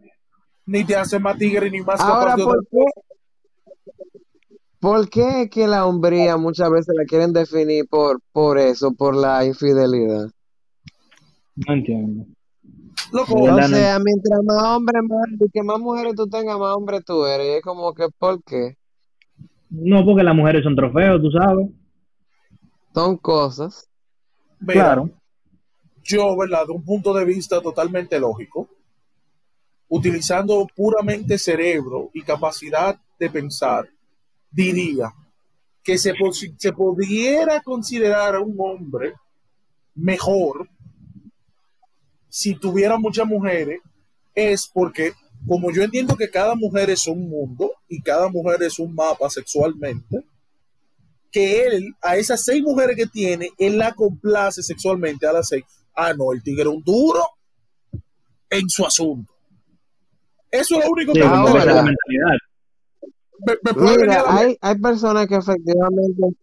Ni 0.66 0.84
te 0.84 0.96
hace 0.96 1.18
más 1.18 1.36
tigre 1.36 1.70
ni 1.70 1.80
más 1.82 2.00
capaz 2.00 2.36
de... 2.36 2.42
¿Por 2.42 2.64
qué 5.10 5.48
que 5.50 5.66
la 5.66 5.86
hombría 5.86 6.36
muchas 6.36 6.70
veces 6.70 6.94
la 6.96 7.04
quieren 7.04 7.32
definir 7.32 7.86
por, 7.88 8.20
por 8.32 8.58
eso, 8.58 8.92
por 8.92 9.16
la 9.16 9.44
infidelidad? 9.44 10.30
No 11.56 11.74
entiendo. 11.74 12.26
o 13.12 13.68
sea, 13.68 13.98
mientras 13.98 14.40
más 14.44 14.62
hombres, 14.62 15.02
más, 15.08 15.50
que 15.52 15.62
más 15.62 15.78
mujeres 15.78 16.14
tú 16.16 16.26
tengas, 16.26 16.58
más 16.58 16.76
hombres 16.76 17.04
tú 17.04 17.24
eres. 17.24 17.46
Y 17.46 17.50
es 17.58 17.62
como 17.62 17.94
que, 17.94 18.06
¿por 18.18 18.42
qué? 18.42 18.76
No, 19.70 20.04
porque 20.04 20.22
las 20.22 20.34
mujeres 20.34 20.62
son 20.62 20.76
trofeos, 20.76 21.20
tú 21.20 21.30
sabes. 21.30 21.68
Son 22.92 23.16
cosas. 23.16 23.88
claro. 24.66 25.10
Yo, 26.02 26.36
¿verdad? 26.36 26.66
De 26.66 26.72
un 26.72 26.84
punto 26.84 27.14
de 27.14 27.24
vista 27.24 27.62
totalmente 27.62 28.20
lógico, 28.20 28.68
utilizando 29.88 30.66
puramente 30.76 31.38
cerebro 31.38 32.10
y 32.12 32.20
capacidad 32.20 32.98
de 33.18 33.30
pensar, 33.30 33.88
diría 34.54 35.12
que 35.82 35.98
se, 35.98 36.14
se 36.56 36.72
pudiera 36.72 37.60
considerar 37.62 38.36
a 38.36 38.40
un 38.40 38.54
hombre 38.58 39.14
mejor 39.94 40.68
si 42.28 42.56
tuviera 42.56 42.98
muchas 42.98 43.26
mujeres, 43.26 43.80
es 44.34 44.68
porque, 44.72 45.12
como 45.46 45.70
yo 45.70 45.84
entiendo 45.84 46.16
que 46.16 46.28
cada 46.28 46.56
mujer 46.56 46.90
es 46.90 47.06
un 47.06 47.28
mundo 47.28 47.70
y 47.88 48.02
cada 48.02 48.28
mujer 48.28 48.60
es 48.64 48.80
un 48.80 48.92
mapa 48.92 49.30
sexualmente, 49.30 50.24
que 51.30 51.64
él, 51.64 51.94
a 52.02 52.16
esas 52.16 52.42
seis 52.44 52.60
mujeres 52.60 52.96
que 52.96 53.06
tiene, 53.06 53.50
él 53.56 53.78
la 53.78 53.94
complace 53.94 54.64
sexualmente 54.64 55.28
a 55.28 55.32
las 55.32 55.46
seis. 55.46 55.64
Ah, 55.94 56.12
no, 56.12 56.32
el 56.32 56.42
tigre 56.42 56.62
es 56.62 56.68
un 56.68 56.82
duro 56.82 57.24
en 58.50 58.68
su 58.68 58.84
asunto. 58.84 59.32
Eso 60.50 60.76
es 60.76 60.84
lo 60.84 60.90
único 60.90 61.12
que 61.12 61.20
Mira, 63.76 64.24
hay, 64.26 64.56
hay 64.60 64.78
personas 64.78 65.26
que 65.26 65.36
efectivamente 65.36 66.36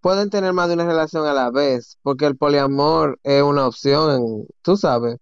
pueden 0.00 0.30
tener 0.30 0.52
más 0.52 0.68
de 0.68 0.74
una 0.74 0.86
relación 0.86 1.26
a 1.26 1.34
la 1.34 1.50
vez, 1.50 1.98
porque 2.02 2.26
el 2.26 2.36
poliamor 2.36 3.18
es 3.22 3.42
una 3.42 3.66
opción, 3.66 4.46
tú 4.62 4.76
sabes. 4.76 5.16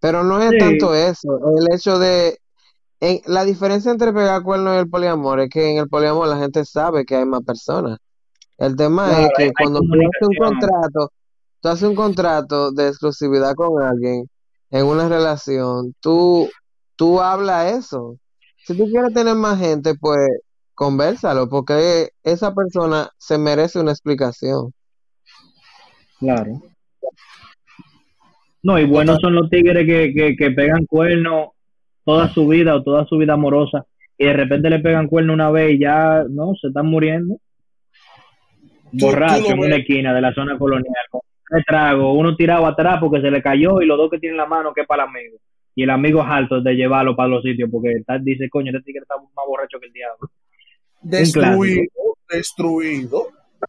Pero 0.00 0.24
no 0.24 0.40
es 0.40 0.52
tanto 0.58 0.94
eso, 0.94 1.38
el 1.58 1.74
hecho 1.74 1.98
de... 1.98 2.38
En, 3.00 3.20
la 3.26 3.44
diferencia 3.44 3.90
entre 3.90 4.12
pegar 4.12 4.42
cuernos 4.42 4.74
y 4.74 4.78
el 4.78 4.88
poliamor 4.88 5.40
es 5.40 5.50
que 5.50 5.70
en 5.70 5.78
el 5.78 5.88
poliamor 5.88 6.28
la 6.28 6.38
gente 6.38 6.64
sabe 6.64 7.04
que 7.04 7.16
hay 7.16 7.26
más 7.26 7.42
personas. 7.42 7.98
El 8.56 8.74
tema 8.74 9.22
es 9.22 9.28
que 9.36 9.52
cuando 9.52 9.80
tú 9.80 9.86
haces 9.92 10.28
un 10.28 10.34
contrato, 10.38 11.12
tú 11.60 11.68
haces 11.68 11.88
un 11.88 11.94
contrato 11.94 12.72
de 12.72 12.88
exclusividad 12.88 13.54
con 13.54 13.82
alguien 13.82 14.24
en 14.70 14.86
una 14.86 15.08
relación, 15.08 15.94
tú, 16.00 16.48
tú 16.96 17.20
hablas 17.20 17.74
eso. 17.74 18.16
Si 18.66 18.76
tú 18.76 18.86
quieres 18.86 19.12
tener 19.12 19.34
más 19.34 19.58
gente, 19.58 19.94
pues 19.94 20.26
conversalo, 20.76 21.48
porque 21.48 22.10
esa 22.22 22.54
persona 22.54 23.08
se 23.18 23.38
merece 23.38 23.80
una 23.80 23.90
explicación. 23.90 24.72
Claro. 26.20 26.62
No, 28.62 28.78
y 28.78 28.84
buenos 28.84 29.18
son 29.20 29.34
los 29.34 29.48
tigres 29.48 29.86
que, 29.86 30.36
que, 30.36 30.50
pegan 30.50 30.86
cuernos 30.86 31.48
toda 32.04 32.32
su 32.32 32.46
vida 32.46 32.76
o 32.76 32.82
toda 32.82 33.06
su 33.06 33.16
vida 33.16 33.34
amorosa 33.34 33.84
y 34.18 34.26
de 34.26 34.32
repente 34.32 34.70
le 34.70 34.80
pegan 34.80 35.08
cuerno 35.08 35.32
una 35.32 35.50
vez 35.50 35.74
y 35.74 35.78
ya, 35.78 36.24
no, 36.28 36.54
se 36.60 36.68
están 36.68 36.86
muriendo. 36.86 37.38
Borracho 38.92 39.52
en 39.52 39.58
una 39.58 39.76
esquina 39.76 40.14
de 40.14 40.20
la 40.20 40.32
zona 40.32 40.58
colonial 40.58 40.94
con 41.10 41.20
tragos, 41.66 42.14
uno 42.16 42.34
tirado 42.36 42.66
atrás 42.66 42.98
porque 43.00 43.20
se 43.20 43.30
le 43.30 43.42
cayó 43.42 43.80
y 43.80 43.86
los 43.86 43.96
dos 43.96 44.10
que 44.10 44.18
tienen 44.18 44.36
la 44.36 44.46
mano 44.46 44.72
que 44.74 44.82
es 44.82 44.86
para 44.86 45.04
el 45.04 45.10
amigo. 45.10 45.38
Y 45.74 45.82
el 45.82 45.90
amigo 45.90 46.22
es 46.22 46.28
alto 46.28 46.60
de 46.60 46.74
llevarlo 46.74 47.14
para 47.14 47.28
los 47.28 47.42
sitios 47.42 47.70
porque 47.70 47.92
está, 47.92 48.18
dice, 48.18 48.48
coño, 48.48 48.70
este 48.70 48.82
tigre 48.82 49.02
está 49.02 49.16
más 49.16 49.46
borracho 49.46 49.78
que 49.78 49.86
el 49.86 49.92
diablo. 49.92 50.30
Destruido, 51.08 52.16
destruido. 52.28 53.28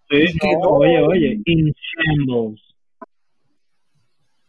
Sí, 0.10 0.26
no, 0.41 0.69
oye, 0.69 1.02
oye, 1.02 1.41
in 1.45 1.71
shambles. 1.71 2.62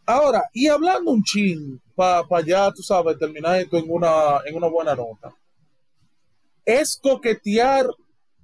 Ahora, 0.07 0.43
y 0.53 0.67
hablando 0.67 1.11
un 1.11 1.23
chin, 1.23 1.79
para 1.95 2.23
pa 2.23 2.41
ya, 2.41 2.71
tú 2.71 2.81
sabes, 2.81 3.19
terminar 3.19 3.59
esto 3.59 3.77
en 3.77 3.85
una, 3.87 4.39
en 4.43 4.55
una 4.55 4.67
buena 4.67 4.95
nota. 4.95 5.31
¿Es 6.65 6.99
coquetear 6.99 7.85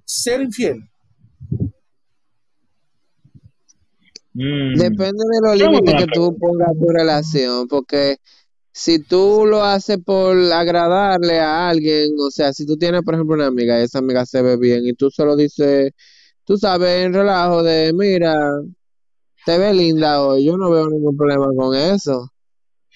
ser 0.04 0.42
infiel? 0.42 0.88
Mm. 4.32 4.74
Depende 4.76 5.24
de 5.32 5.40
los 5.42 5.56
límites 5.56 6.04
que 6.04 6.06
tú 6.06 6.36
pongas 6.38 6.68
a 6.68 6.72
tu 6.72 6.86
relación, 6.88 7.66
porque 7.66 8.18
si 8.78 8.98
tú 8.98 9.44
lo 9.46 9.64
haces 9.64 9.96
por 10.04 10.36
agradarle 10.52 11.38
a 11.40 11.70
alguien, 11.70 12.10
o 12.20 12.30
sea, 12.30 12.52
si 12.52 12.66
tú 12.66 12.76
tienes, 12.76 13.00
por 13.02 13.14
ejemplo, 13.14 13.34
una 13.34 13.46
amiga 13.46 13.80
y 13.80 13.84
esa 13.84 14.00
amiga 14.00 14.26
se 14.26 14.42
ve 14.42 14.58
bien 14.58 14.86
y 14.86 14.92
tú 14.92 15.10
solo 15.10 15.34
dices, 15.34 15.92
tú 16.44 16.58
sabes, 16.58 17.06
en 17.06 17.14
relajo 17.14 17.62
de, 17.62 17.92
mira, 17.94 18.36
te 19.46 19.56
ve 19.56 19.72
linda 19.72 20.22
hoy, 20.22 20.44
yo 20.44 20.58
no 20.58 20.70
veo 20.70 20.90
ningún 20.90 21.16
problema 21.16 21.46
con 21.56 21.74
eso. 21.74 22.30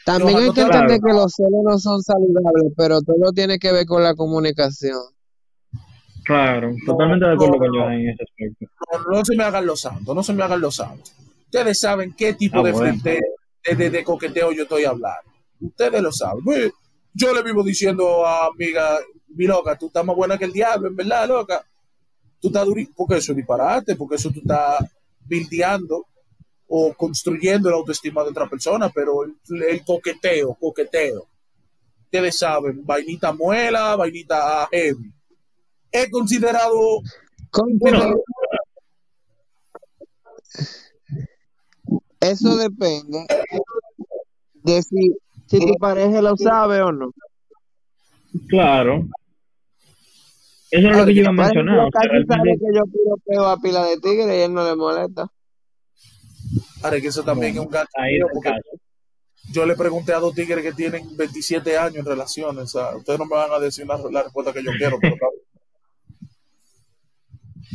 También 0.05 0.37
hay 0.37 0.53
que 0.53 0.64
Claro. 0.64 0.75
entender 0.75 1.01
que 1.01 1.14
los 1.14 1.33
celos 1.35 1.62
no 1.64 1.79
son 1.79 2.03
saludables, 2.03 2.73
pero 2.77 3.01
todo 3.01 3.33
tiene 3.33 3.59
que 3.59 3.73
ver 3.73 3.87
con 3.87 4.03
la 4.03 4.14
comunicación. 4.14 4.99
Claro, 6.25 6.75
totalmente 6.85 7.25
de 7.25 7.33
acuerdo 7.33 7.53
no, 7.55 7.59
con. 7.59 7.75
Johan 7.75 7.93
en 7.95 8.09
ese 8.11 8.23
aspecto. 8.23 8.66
No, 9.09 9.16
no 9.16 9.25
se 9.25 9.35
me 9.35 9.45
hagan 9.45 9.64
los 9.64 9.81
santos, 9.81 10.14
no 10.14 10.23
se 10.23 10.35
me 10.35 10.43
hagan 10.43 10.61
los 10.61 10.77
santos. 10.77 11.14
Ustedes 11.47 11.81
saben 11.81 12.14
qué 12.16 12.35
tipo 12.35 12.59
Ah, 12.59 12.62
de, 12.64 12.73
bueno. 12.73 13.01
de, 13.03 13.75
de- 13.77 13.90
de 13.90 14.05
coqueteo 14.05 14.53
yo 14.53 14.64
estoy 14.64 14.85
hablando. 14.85 15.30
Ustedes 15.61 16.01
lo 16.03 16.12
saben. 16.12 16.42
Pues, 16.44 16.73
Yo 17.12 17.35
le 17.35 17.42
vivo 17.42 17.62
diciendo 17.62 18.25
a 18.25 18.46
amiga, 18.46 18.99
mi 19.29 19.46
loca, 19.46 19.77
tú 19.77 19.87
estás 19.87 20.05
más 20.05 20.14
buena 20.16 20.38
que 20.38 20.44
el 20.44 20.53
diablo, 20.53 20.88
en 20.88 20.96
verdad, 20.96 21.27
loca. 21.29 21.64
Tú 22.40 22.49
estás 22.49 22.64
durísimo, 22.64 22.94
porque 22.96 23.16
eso 23.16 23.33
es 23.33 23.37
disparate, 23.37 23.96
porque 23.96 24.14
eso 24.16 24.31
tú 24.31 24.40
estás 24.40 24.85
bildeando 25.27 26.07
o 26.68 26.94
construyendo 26.94 27.68
la 27.68 27.77
autoestima 27.77 28.23
de 28.23 28.31
otra 28.31 28.49
persona, 28.49 28.88
pero 28.94 29.25
el, 29.25 29.35
el 29.64 29.85
coqueteo, 29.85 30.55
coqueteo. 30.55 31.27
Ustedes 32.05 32.38
saben, 32.38 32.85
vainita 32.87 33.33
muela, 33.33 33.96
vainita 33.96 34.68
heavy. 34.70 35.12
He 35.92 36.09
considerado 36.11 37.01
Considera- 37.51 38.14
Eso 42.20 42.57
depende 42.57 43.27
de 44.62 44.83
si, 44.83 45.16
si 45.51 45.59
tu 45.59 45.75
pareja 45.75 46.23
lo 46.23 46.37
sabe 46.37 46.81
o 46.81 46.93
no. 46.93 47.11
Claro. 48.49 49.05
Eso 50.71 50.89
es 50.89 50.97
lo 50.97 51.05
que 51.05 51.15
yo 51.15 51.23
iba 51.23 51.31
a 51.31 51.33
mencionar. 51.33 51.79
o 51.81 51.91
sea, 51.91 52.03
sabe 52.29 52.57
que 52.57 52.67
yo 52.73 52.83
pido 52.85 53.17
peo 53.27 53.47
a 53.47 53.57
pila 53.61 53.85
de 53.87 53.97
tigre 53.99 54.39
y 54.39 54.43
él 54.43 54.55
no 54.55 54.65
le 54.65 54.77
molesta. 54.77 55.27
Ahora, 56.83 57.01
que 57.01 57.09
eso 57.09 57.25
también 57.25 57.55
es 57.55 57.59
un 57.61 57.69
gato. 57.69 57.89
ahí 57.95 58.15
está 58.15 58.27
el 58.27 58.33
porque 58.33 58.51
caso. 58.51 58.81
yo 59.53 59.67
le 59.67 59.75
pregunté 59.75 60.13
a 60.13 60.21
dos 60.21 60.33
tigres 60.35 60.63
que 60.63 60.73
tienen 60.73 61.17
27 61.17 61.77
años 61.77 61.97
en 61.97 62.05
relaciones. 62.05 62.63
O 62.63 62.67
sea, 62.69 62.97
ustedes 62.97 63.19
no 63.19 63.27
me 63.27 63.35
van 63.35 63.51
a 63.53 63.59
decir 63.59 63.85
la, 63.87 63.99
la 64.11 64.23
respuesta 64.23 64.53
que 64.53 64.63
yo 64.63 64.71
quiero, 64.79 64.99
pero 65.01 65.17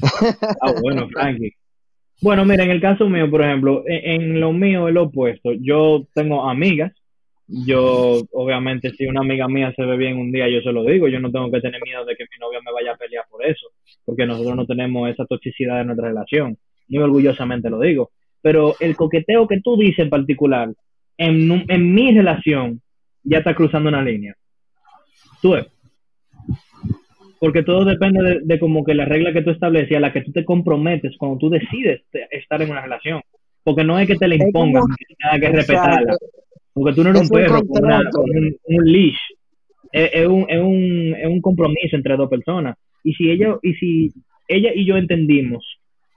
Ah, 0.62 0.74
bueno, 0.82 1.08
Frankie. 1.10 1.52
Bueno, 2.22 2.46
mira, 2.46 2.64
en 2.64 2.72
el 2.72 2.82
caso 2.82 3.10
mío, 3.10 3.30
por 3.30 3.44
ejemplo, 3.44 3.84
en, 3.86 4.22
en 4.22 4.40
lo 4.40 4.54
mío 4.54 4.88
es 4.88 4.94
lo 4.94 5.04
opuesto. 5.04 5.52
Yo 5.60 6.08
tengo 6.14 6.50
amigas. 6.50 6.94
Yo, 7.47 8.21
obviamente, 8.34 8.89
si 8.91 9.05
una 9.05 9.21
amiga 9.21 9.47
mía 9.47 9.71
se 9.75 9.86
ve 9.86 9.97
bien 9.97 10.17
un 10.17 10.31
día, 10.31 10.49
yo 10.49 10.62
se 10.62 10.71
lo 10.71 10.84
digo. 10.84 11.08
Yo 11.08 11.19
no 11.19 11.31
tengo 11.31 11.51
que 11.51 11.62
tener 11.62 11.79
miedo 11.84 12.03
de 12.05 12.15
que 12.15 12.23
mi 12.23 12.39
novia 12.39 12.60
me 12.65 12.71
vaya 12.71 12.93
a 12.93 12.97
pelear 12.97 13.25
por 13.29 13.45
eso, 13.45 13.67
porque 14.03 14.25
nosotros 14.25 14.55
no 14.55 14.65
tenemos 14.65 15.10
esa 15.10 15.25
toxicidad 15.25 15.81
en 15.81 15.88
nuestra 15.88 16.08
relación. 16.08 16.58
Muy 16.88 17.03
orgullosamente 17.03 17.69
lo 17.69 17.79
digo. 17.79 18.12
Pero 18.41 18.75
el 18.79 18.95
coqueteo 18.95 19.47
que 19.47 19.62
tú 19.62 19.77
dices 19.77 19.99
en 19.99 20.10
particular, 20.10 20.69
en, 21.17 21.65
en 21.67 21.93
mi 21.93 22.12
relación, 22.15 22.81
ya 23.23 23.39
está 23.39 23.53
cruzando 23.55 23.89
una 23.89 24.01
línea. 24.01 24.36
Tú 25.41 25.51
ves. 25.51 25.67
Porque 27.39 27.63
todo 27.63 27.86
depende 27.86 28.23
de, 28.23 28.39
de 28.43 28.60
como 28.60 28.84
que 28.84 28.95
la 28.95 29.05
regla 29.05 29.34
que 29.34 29.41
tú 29.43 29.51
estableces 29.51 29.91
y 29.91 29.95
a 29.95 29.99
la 29.99 30.13
que 30.13 30.21
tú 30.21 30.31
te 30.31 30.45
comprometes 30.45 31.15
cuando 31.17 31.38
tú 31.38 31.49
decides 31.49 32.01
te- 32.12 32.27
estar 32.31 32.62
en 32.62 32.71
una 32.71 32.81
relación. 32.81 33.21
Porque 33.63 33.84
no 33.84 33.99
es 33.99 34.08
que 34.08 34.15
te 34.15 34.27
la 34.27 34.36
Es 34.36 34.41
impongan, 34.41 34.81
como- 34.84 34.95
tengas 35.19 35.39
que 35.39 35.55
respetarla. 35.58 36.15
Porque 36.76 36.94
tú 36.94 37.04
no 37.04 37.10
eres 37.10 37.24
Es 37.24 37.32
un 37.32 37.38
un 37.38 37.42
perro 37.44 37.62
con, 37.66 37.84
una- 37.86 38.10
con 38.12 38.30
un, 38.30 38.56
un 38.66 38.86
leash. 38.92 39.18
Es, 39.92 40.10
es 40.14 40.28
un, 40.28 40.46
es, 40.50 40.60
un, 40.62 41.16
es 41.18 41.28
un 41.28 41.42
compromiso 41.42 41.96
entre 41.96 42.18
dos 42.18 42.30
personas. 42.30 42.78
Y 43.04 43.14
si 43.14 43.32
ella 43.32 43.56
y 43.64 43.74
si 43.76 44.12
ella 44.48 44.72
y 44.76 44.86
yo 44.86 44.98
entendimos 44.98 45.66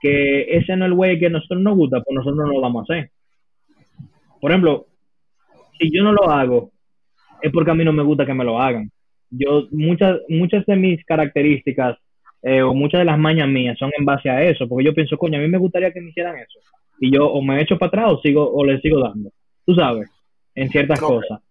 que 0.01 0.57
ese 0.57 0.75
no 0.75 0.85
es 0.85 0.89
el 0.91 0.95
güey 0.95 1.17
que 1.19 1.29
nosotros 1.29 1.61
nos 1.61 1.75
gusta, 1.77 2.01
pues 2.01 2.15
nosotros 2.15 2.45
no 2.45 2.53
lo 2.53 2.61
vamos 2.61 2.81
a 2.89 2.93
hacer. 2.93 3.09
Por 4.41 4.51
ejemplo, 4.51 4.85
si 5.79 5.89
yo 5.91 6.03
no 6.03 6.11
lo 6.13 6.29
hago, 6.29 6.71
es 7.41 7.51
porque 7.51 7.71
a 7.71 7.75
mí 7.75 7.83
no 7.85 7.93
me 7.93 8.03
gusta 8.03 8.25
que 8.25 8.33
me 8.33 8.43
lo 8.43 8.59
hagan. 8.59 8.91
Yo, 9.29 9.67
muchas, 9.71 10.17
muchas 10.27 10.65
de 10.65 10.75
mis 10.75 11.03
características 11.05 11.97
eh, 12.41 12.61
o 12.61 12.73
muchas 12.73 12.99
de 12.99 13.05
las 13.05 13.19
mañas 13.19 13.47
mías 13.47 13.77
son 13.77 13.91
en 13.97 14.05
base 14.05 14.29
a 14.29 14.43
eso, 14.43 14.67
porque 14.67 14.85
yo 14.85 14.93
pienso, 14.93 15.17
coño, 15.17 15.37
a 15.37 15.41
mí 15.41 15.47
me 15.47 15.57
gustaría 15.57 15.91
que 15.93 16.01
me 16.01 16.09
hicieran 16.09 16.37
eso. 16.37 16.59
Y 16.99 17.11
yo 17.13 17.27
o 17.27 17.41
me 17.41 17.61
echo 17.61 17.77
para 17.77 17.87
atrás 17.87 18.13
o 18.13 18.21
sigo 18.21 18.49
o 18.51 18.65
le 18.65 18.79
sigo 18.81 18.99
dando. 18.99 19.29
Tú 19.65 19.73
sabes, 19.75 20.09
en 20.55 20.69
ciertas 20.69 20.99
cosas. 20.99 21.41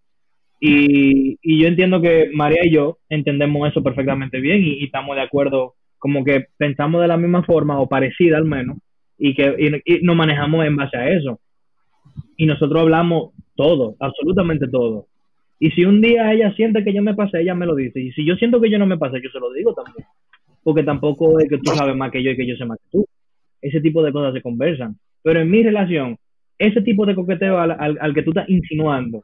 Y, 0.59 1.37
y 1.41 1.61
yo 1.61 1.67
entiendo 1.67 2.01
que 2.01 2.29
María 2.33 2.65
y 2.65 2.71
yo 2.71 2.97
entendemos 3.07 3.69
eso 3.69 3.81
perfectamente 3.81 4.39
bien 4.41 4.63
y, 4.63 4.81
y 4.81 4.85
estamos 4.85 5.15
de 5.15 5.21
acuerdo, 5.21 5.75
como 5.97 6.23
que 6.23 6.47
pensamos 6.57 7.01
de 7.01 7.07
la 7.07 7.17
misma 7.17 7.43
forma 7.43 7.79
o 7.79 7.87
parecida 7.87 8.37
al 8.37 8.45
menos, 8.45 8.77
y 9.17 9.35
que 9.35 9.55
y, 9.85 9.95
y 9.95 10.01
nos 10.01 10.15
manejamos 10.15 10.65
en 10.65 10.75
base 10.75 10.97
a 10.97 11.09
eso. 11.09 11.39
Y 12.35 12.45
nosotros 12.45 12.81
hablamos 12.81 13.31
todo, 13.55 13.95
absolutamente 13.99 14.67
todo. 14.67 15.07
Y 15.59 15.71
si 15.71 15.83
un 15.83 15.99
día 16.01 16.31
ella 16.31 16.53
siente 16.53 16.83
que 16.83 16.93
yo 16.93 17.01
me 17.03 17.13
pasé, 17.13 17.41
ella 17.41 17.53
me 17.53 17.65
lo 17.65 17.75
dice. 17.75 17.99
Y 17.99 18.13
si 18.13 18.25
yo 18.25 18.35
siento 18.35 18.61
que 18.61 18.71
yo 18.71 18.79
no 18.79 18.85
me 18.85 18.97
pasé, 18.97 19.21
yo 19.21 19.29
se 19.29 19.39
lo 19.39 19.51
digo 19.51 19.73
también. 19.73 20.07
Porque 20.63 20.83
tampoco 20.83 21.37
es 21.39 21.49
que 21.49 21.57
tú 21.57 21.71
sabes 21.71 21.95
más 21.95 22.11
que 22.11 22.23
yo 22.23 22.31
y 22.31 22.37
que 22.37 22.47
yo 22.47 22.55
sé 22.55 22.65
más 22.65 22.77
que 22.79 22.89
tú. 22.91 23.05
Ese 23.61 23.81
tipo 23.81 24.01
de 24.01 24.13
cosas 24.13 24.33
se 24.33 24.41
conversan. 24.41 24.95
Pero 25.21 25.41
en 25.41 25.51
mi 25.51 25.61
relación, 25.61 26.17
ese 26.59 26.81
tipo 26.81 27.05
de 27.05 27.15
coqueteo 27.15 27.57
al, 27.57 27.71
al, 27.71 27.97
al 27.99 28.13
que 28.13 28.21
tú 28.21 28.31
estás 28.31 28.49
insinuando, 28.49 29.23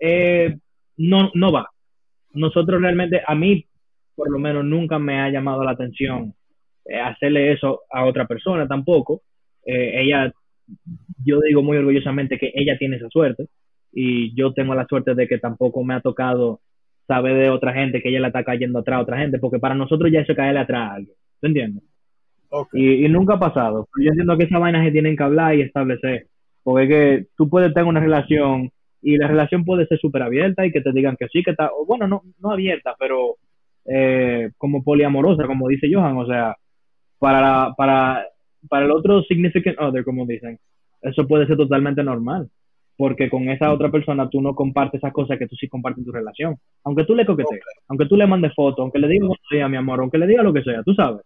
eh, 0.00 0.56
no, 0.96 1.30
no 1.34 1.52
va. 1.52 1.68
Nosotros 2.32 2.80
realmente, 2.80 3.22
a 3.24 3.34
mí, 3.34 3.66
por 4.14 4.30
lo 4.30 4.38
menos, 4.38 4.64
nunca 4.64 4.98
me 4.98 5.20
ha 5.20 5.30
llamado 5.30 5.62
la 5.62 5.72
atención 5.72 6.34
eh, 6.86 6.98
hacerle 6.98 7.52
eso 7.52 7.82
a 7.90 8.04
otra 8.04 8.26
persona 8.26 8.66
tampoco. 8.66 9.22
Eh, 9.64 10.02
ella, 10.02 10.32
yo 11.24 11.40
digo 11.40 11.62
muy 11.62 11.76
orgullosamente 11.76 12.38
que 12.38 12.52
ella 12.54 12.78
tiene 12.78 12.96
esa 12.96 13.08
suerte 13.08 13.48
y 13.92 14.34
yo 14.34 14.52
tengo 14.52 14.74
la 14.74 14.86
suerte 14.86 15.14
de 15.14 15.28
que 15.28 15.38
tampoco 15.38 15.82
me 15.84 15.94
ha 15.94 16.00
tocado 16.00 16.60
saber 17.06 17.36
de 17.36 17.50
otra 17.50 17.72
gente 17.72 18.00
que 18.02 18.08
ella 18.08 18.20
la 18.20 18.28
está 18.28 18.44
cayendo 18.44 18.80
atrás 18.80 18.98
a 18.98 19.02
otra 19.02 19.18
gente, 19.18 19.38
porque 19.38 19.58
para 19.58 19.74
nosotros 19.74 20.10
ya 20.10 20.20
eso 20.20 20.32
es 20.32 20.36
caerle 20.36 20.60
atrás 20.60 20.90
a 20.90 20.94
alguien. 20.94 21.16
¿Tú 21.40 21.46
entiendes? 21.46 21.84
ok. 22.48 22.68
Y, 22.74 23.04
y 23.04 23.08
nunca 23.08 23.34
ha 23.34 23.38
pasado. 23.38 23.88
Yo 23.98 24.10
entiendo 24.10 24.36
que 24.36 24.44
esas 24.44 24.60
vainas 24.60 24.84
se 24.84 24.92
tienen 24.92 25.16
que 25.16 25.22
hablar 25.22 25.54
y 25.54 25.62
establecer. 25.62 26.26
Porque 26.66 26.82
es 26.84 26.88
que 26.90 27.26
tú 27.36 27.48
puedes 27.48 27.72
tener 27.72 27.88
una 27.88 28.00
relación 28.00 28.72
y 29.00 29.16
la 29.18 29.28
relación 29.28 29.64
puede 29.64 29.86
ser 29.86 30.00
súper 30.00 30.22
abierta 30.22 30.66
y 30.66 30.72
que 30.72 30.80
te 30.80 30.90
digan 30.90 31.16
que 31.16 31.28
sí, 31.28 31.44
que 31.44 31.52
está, 31.52 31.70
o 31.72 31.86
bueno, 31.86 32.08
no, 32.08 32.22
no 32.40 32.50
abierta, 32.50 32.96
pero 32.98 33.36
eh, 33.84 34.50
como 34.58 34.82
poliamorosa, 34.82 35.46
como 35.46 35.68
dice 35.68 35.86
Johan, 35.92 36.16
o 36.16 36.26
sea, 36.26 36.56
para, 37.20 37.40
la- 37.40 37.74
para, 37.76 38.26
para 38.68 38.84
el 38.86 38.90
otro 38.90 39.22
significant 39.22 39.78
other, 39.80 40.04
como 40.04 40.26
dicen, 40.26 40.58
eso 41.02 41.24
puede 41.28 41.46
ser 41.46 41.56
totalmente 41.56 42.02
normal. 42.02 42.50
Porque 42.98 43.30
con 43.30 43.48
esa 43.48 43.72
otra 43.72 43.90
persona 43.92 44.28
tú 44.28 44.40
no 44.42 44.54
compartes 44.56 44.98
esas 44.98 45.12
cosas 45.12 45.38
que 45.38 45.46
tú 45.46 45.54
sí 45.54 45.68
compartes 45.68 45.98
en 46.00 46.06
tu 46.06 46.12
relación. 46.12 46.56
Aunque 46.82 47.04
tú 47.04 47.14
le 47.14 47.26
coquetees, 47.26 47.60
aunque 47.88 48.06
tú 48.06 48.16
le 48.16 48.26
mandes 48.26 48.54
fotos, 48.56 48.80
aunque 48.80 48.98
le 48.98 49.06
digas 49.06 49.28
días, 49.50 49.70
mi 49.70 49.76
amor, 49.76 50.00
aunque 50.00 50.18
le 50.18 50.26
digas 50.26 50.44
lo 50.44 50.52
que 50.52 50.62
sea, 50.64 50.82
tú 50.82 50.94
sabes. 50.94 51.22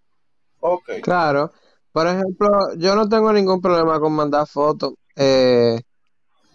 Ok. 0.60 0.90
Claro. 1.02 1.50
Por 1.92 2.06
ejemplo, 2.08 2.48
yo 2.78 2.94
no 2.94 3.08
tengo 3.08 3.32
ningún 3.32 3.60
problema 3.60 3.98
con 4.00 4.12
mandar 4.14 4.46
fotos, 4.46 4.94
eh, 5.20 5.80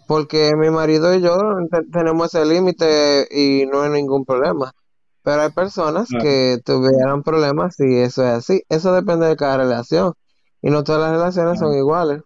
porque 0.08 0.54
mi 0.56 0.70
marido 0.70 1.14
y 1.14 1.20
yo 1.22 1.36
te- 1.70 1.84
tenemos 1.92 2.34
ese 2.34 2.44
límite 2.44 3.26
y 3.30 3.64
no 3.66 3.82
hay 3.82 3.90
ningún 3.90 4.24
problema. 4.24 4.72
Pero 5.22 5.42
hay 5.42 5.50
personas 5.50 6.08
Claro. 6.08 6.22
que 6.24 6.58
tuvieran 6.64 7.22
problemas 7.22 7.74
si 7.76 7.98
eso 8.00 8.22
es 8.24 8.30
así. 8.30 8.62
Eso 8.68 8.92
depende 8.92 9.26
de 9.26 9.36
cada 9.36 9.56
relación. 9.58 10.12
Y 10.62 10.70
no 10.70 10.84
todas 10.84 11.00
las 11.00 11.12
relaciones 11.12 11.58
son 11.58 11.74
iguales. 11.74 12.22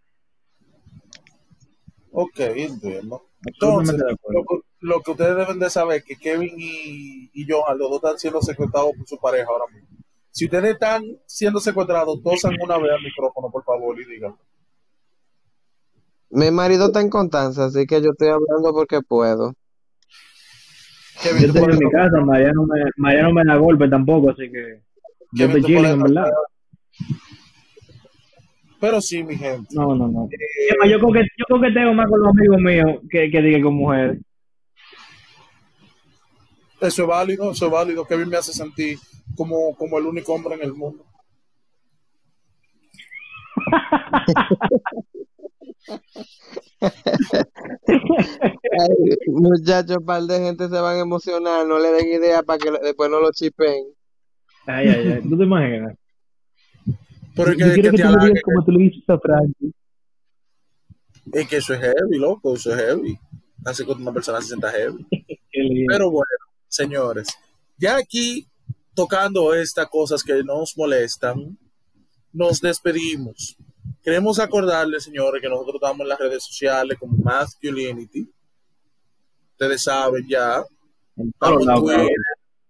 Ok, 2.12 2.38
entiendo. 2.41 3.22
Entonces, 3.47 3.97
lo, 4.28 4.43
que- 4.45 4.61
lo 4.80 5.01
que 5.03 5.11
ustedes 5.12 5.36
deben 5.36 5.59
de 5.59 5.70
saber 5.70 5.99
es 5.99 6.05
que 6.05 6.16
Kevin 6.16 6.55
y, 6.59 7.30
y 7.32 7.47
Johan, 7.51 7.78
los 7.78 7.88
dos 7.91 7.97
están 8.03 8.18
siendo 8.18 8.43
secuestrados 8.43 8.93
por 8.97 9.07
su 9.07 9.16
pareja 9.18 9.47
ahora 9.49 9.64
mismo. 9.72 9.88
Si 10.30 10.45
ustedes 10.45 10.74
están 10.74 11.03
siendo 11.26 11.61
secuestrados, 11.61 12.22
tosan 12.22 12.55
una 12.62 12.78
vez 12.78 12.93
al 12.93 13.03
micrófono, 13.03 13.51
por 13.51 13.64
favor, 13.64 13.99
y 14.01 14.05
digan. 14.05 14.36
Mi 16.30 16.50
marido 16.50 16.86
está 16.86 17.00
en 17.00 17.10
Constanza, 17.10 17.64
así 17.64 17.86
que 17.86 18.00
yo 18.00 18.10
estoy 18.12 18.28
hablando 18.28 18.72
porque 18.72 19.00
puedo. 19.02 19.54
Yo 21.24 21.30
estoy 21.32 21.62
en 21.64 21.78
mi 21.78 21.90
casa, 21.90 22.20
María 22.24 22.52
no 22.52 22.64
me, 22.64 22.80
María 22.96 23.22
no 23.24 23.32
me 23.32 23.44
da 23.44 23.56
golpe 23.56 23.88
tampoco, 23.88 24.30
así 24.30 24.50
que 24.50 24.80
yo 25.32 25.46
estoy 25.46 25.62
chilling, 25.62 25.84
en 25.84 26.02
verdad. 26.02 26.30
Pero 28.80 29.00
sí, 29.00 29.22
mi 29.22 29.36
gente. 29.36 29.68
No, 29.72 29.94
no, 29.94 30.08
no. 30.08 30.28
Más, 30.80 30.90
yo, 30.90 31.00
coque, 31.00 31.20
yo 31.36 31.44
coqueteo 31.48 31.92
más 31.92 32.08
con 32.08 32.20
los 32.20 32.30
amigos 32.30 32.58
míos 32.60 33.00
que, 33.10 33.30
que 33.30 33.42
diga 33.42 33.62
con 33.62 33.74
mujeres. 33.74 34.18
Eso 36.80 37.02
es 37.02 37.08
válido, 37.08 37.50
eso 37.50 37.66
es 37.66 37.72
válido. 37.72 38.06
Kevin 38.06 38.30
me 38.30 38.38
hace 38.38 38.52
sentir 38.52 38.98
como, 39.36 39.74
como 39.76 39.98
el 39.98 40.06
único 40.06 40.32
hombre 40.32 40.54
en 40.54 40.62
el 40.62 40.72
mundo. 40.72 41.04
Ay, 48.78 49.16
muchachos, 49.28 49.99
par 50.05 50.22
de 50.22 50.38
gente 50.38 50.68
se 50.68 50.80
van 50.80 50.97
a 50.97 51.01
emocionar, 51.01 51.66
no 51.66 51.78
le 51.78 51.91
den 51.93 52.09
idea 52.09 52.43
para 52.43 52.59
que 52.59 52.70
después 52.82 53.11
no 53.11 53.20
lo 53.20 53.30
chipen. 53.32 53.84
Ay, 54.66 54.88
ay, 54.88 55.12
ay. 55.12 55.22
¿Tú 55.28 55.36
te 55.36 55.45
imaginas? 55.45 55.97
Pero 57.34 57.53
es 57.53 57.59
Yo 57.59 57.66
que, 57.66 57.72
quiero 57.74 57.91
que 57.91 57.97
que 57.97 58.03
te 58.03 58.09
digas 58.09 58.43
como 58.43 58.64
tú 58.64 58.72
le 58.72 58.84
dices 58.84 59.09
a 59.09 59.18
Frankie. 59.18 59.74
es 61.32 61.49
que 61.49 61.57
eso 61.57 61.74
es 61.74 61.80
heavy, 61.80 62.18
loco, 62.18 62.55
eso 62.55 62.74
es 62.74 62.80
heavy. 62.80 63.18
Hace 63.64 63.84
que 63.84 63.93
una 63.93 64.12
persona 64.12 64.41
se 64.41 64.49
sienta 64.49 64.70
heavy. 64.70 65.07
Pero 65.88 66.11
bueno, 66.11 66.45
señores, 66.68 67.28
ya 67.78 67.97
aquí 67.97 68.47
tocando 68.95 69.55
estas 69.55 69.88
cosas 69.88 70.22
que 70.22 70.43
nos 70.45 70.76
molestan, 70.76 71.59
nos 72.32 72.61
despedimos. 72.61 73.57
Queremos 74.03 74.38
acordarles, 74.38 75.05
señores, 75.05 75.42
que 75.42 75.48
nosotros 75.48 75.74
estamos 75.76 76.01
en 76.01 76.09
las 76.09 76.18
redes 76.18 76.42
sociales 76.42 76.98
como 76.98 77.16
Masculinity. 77.18 78.30
Ustedes 79.53 79.82
saben 79.82 80.26
ya. 80.26 80.64
Estamos 81.16 81.66
en 81.66 81.74
Twitter, 81.74 82.09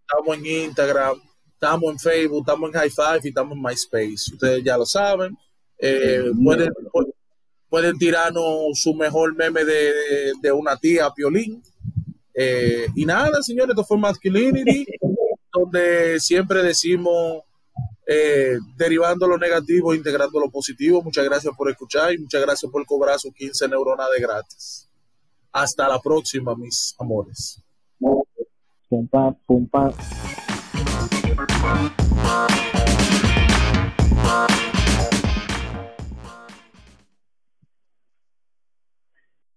estamos 0.00 0.36
en 0.38 0.46
Instagram, 0.46 1.20
estamos 1.52 1.92
en 1.92 1.98
Facebook, 2.00 2.40
estamos 2.40 2.68
en 2.68 2.80
High 2.80 2.90
Five 2.90 3.20
y 3.22 3.28
estamos 3.28 3.56
en 3.56 3.62
MySpace. 3.62 4.32
Ustedes 4.32 4.64
ya 4.64 4.76
lo 4.76 4.84
saben. 4.84 5.36
Eh, 5.78 6.32
pueden, 6.42 6.72
pueden 7.68 7.96
tirarnos 7.96 8.44
su 8.74 8.92
mejor 8.94 9.36
meme 9.36 9.64
de, 9.64 10.32
de 10.42 10.52
una 10.52 10.76
tía, 10.76 11.10
Piolín. 11.14 11.62
Eh, 12.34 12.86
y 12.96 13.06
nada, 13.06 13.40
señores, 13.42 13.70
esto 13.70 13.84
fue 13.84 13.98
Masculinity, 13.98 14.84
donde 15.52 16.18
siempre 16.18 16.62
decimos 16.62 17.44
eh, 18.12 18.58
derivando 18.76 19.28
lo 19.28 19.38
negativo, 19.38 19.94
integrando 19.94 20.40
lo 20.40 20.50
positivo. 20.50 21.00
Muchas 21.00 21.24
gracias 21.24 21.54
por 21.56 21.70
escuchar 21.70 22.12
y 22.12 22.18
muchas 22.18 22.42
gracias 22.42 22.68
por 22.68 22.84
cobrar 22.84 23.20
sus 23.20 23.32
15 23.32 23.68
neuronas 23.68 24.08
de 24.12 24.20
gratis. 24.20 24.88
Hasta 25.52 25.88
la 25.88 26.00
próxima, 26.00 26.56
mis 26.56 26.96
amores. 26.98 27.62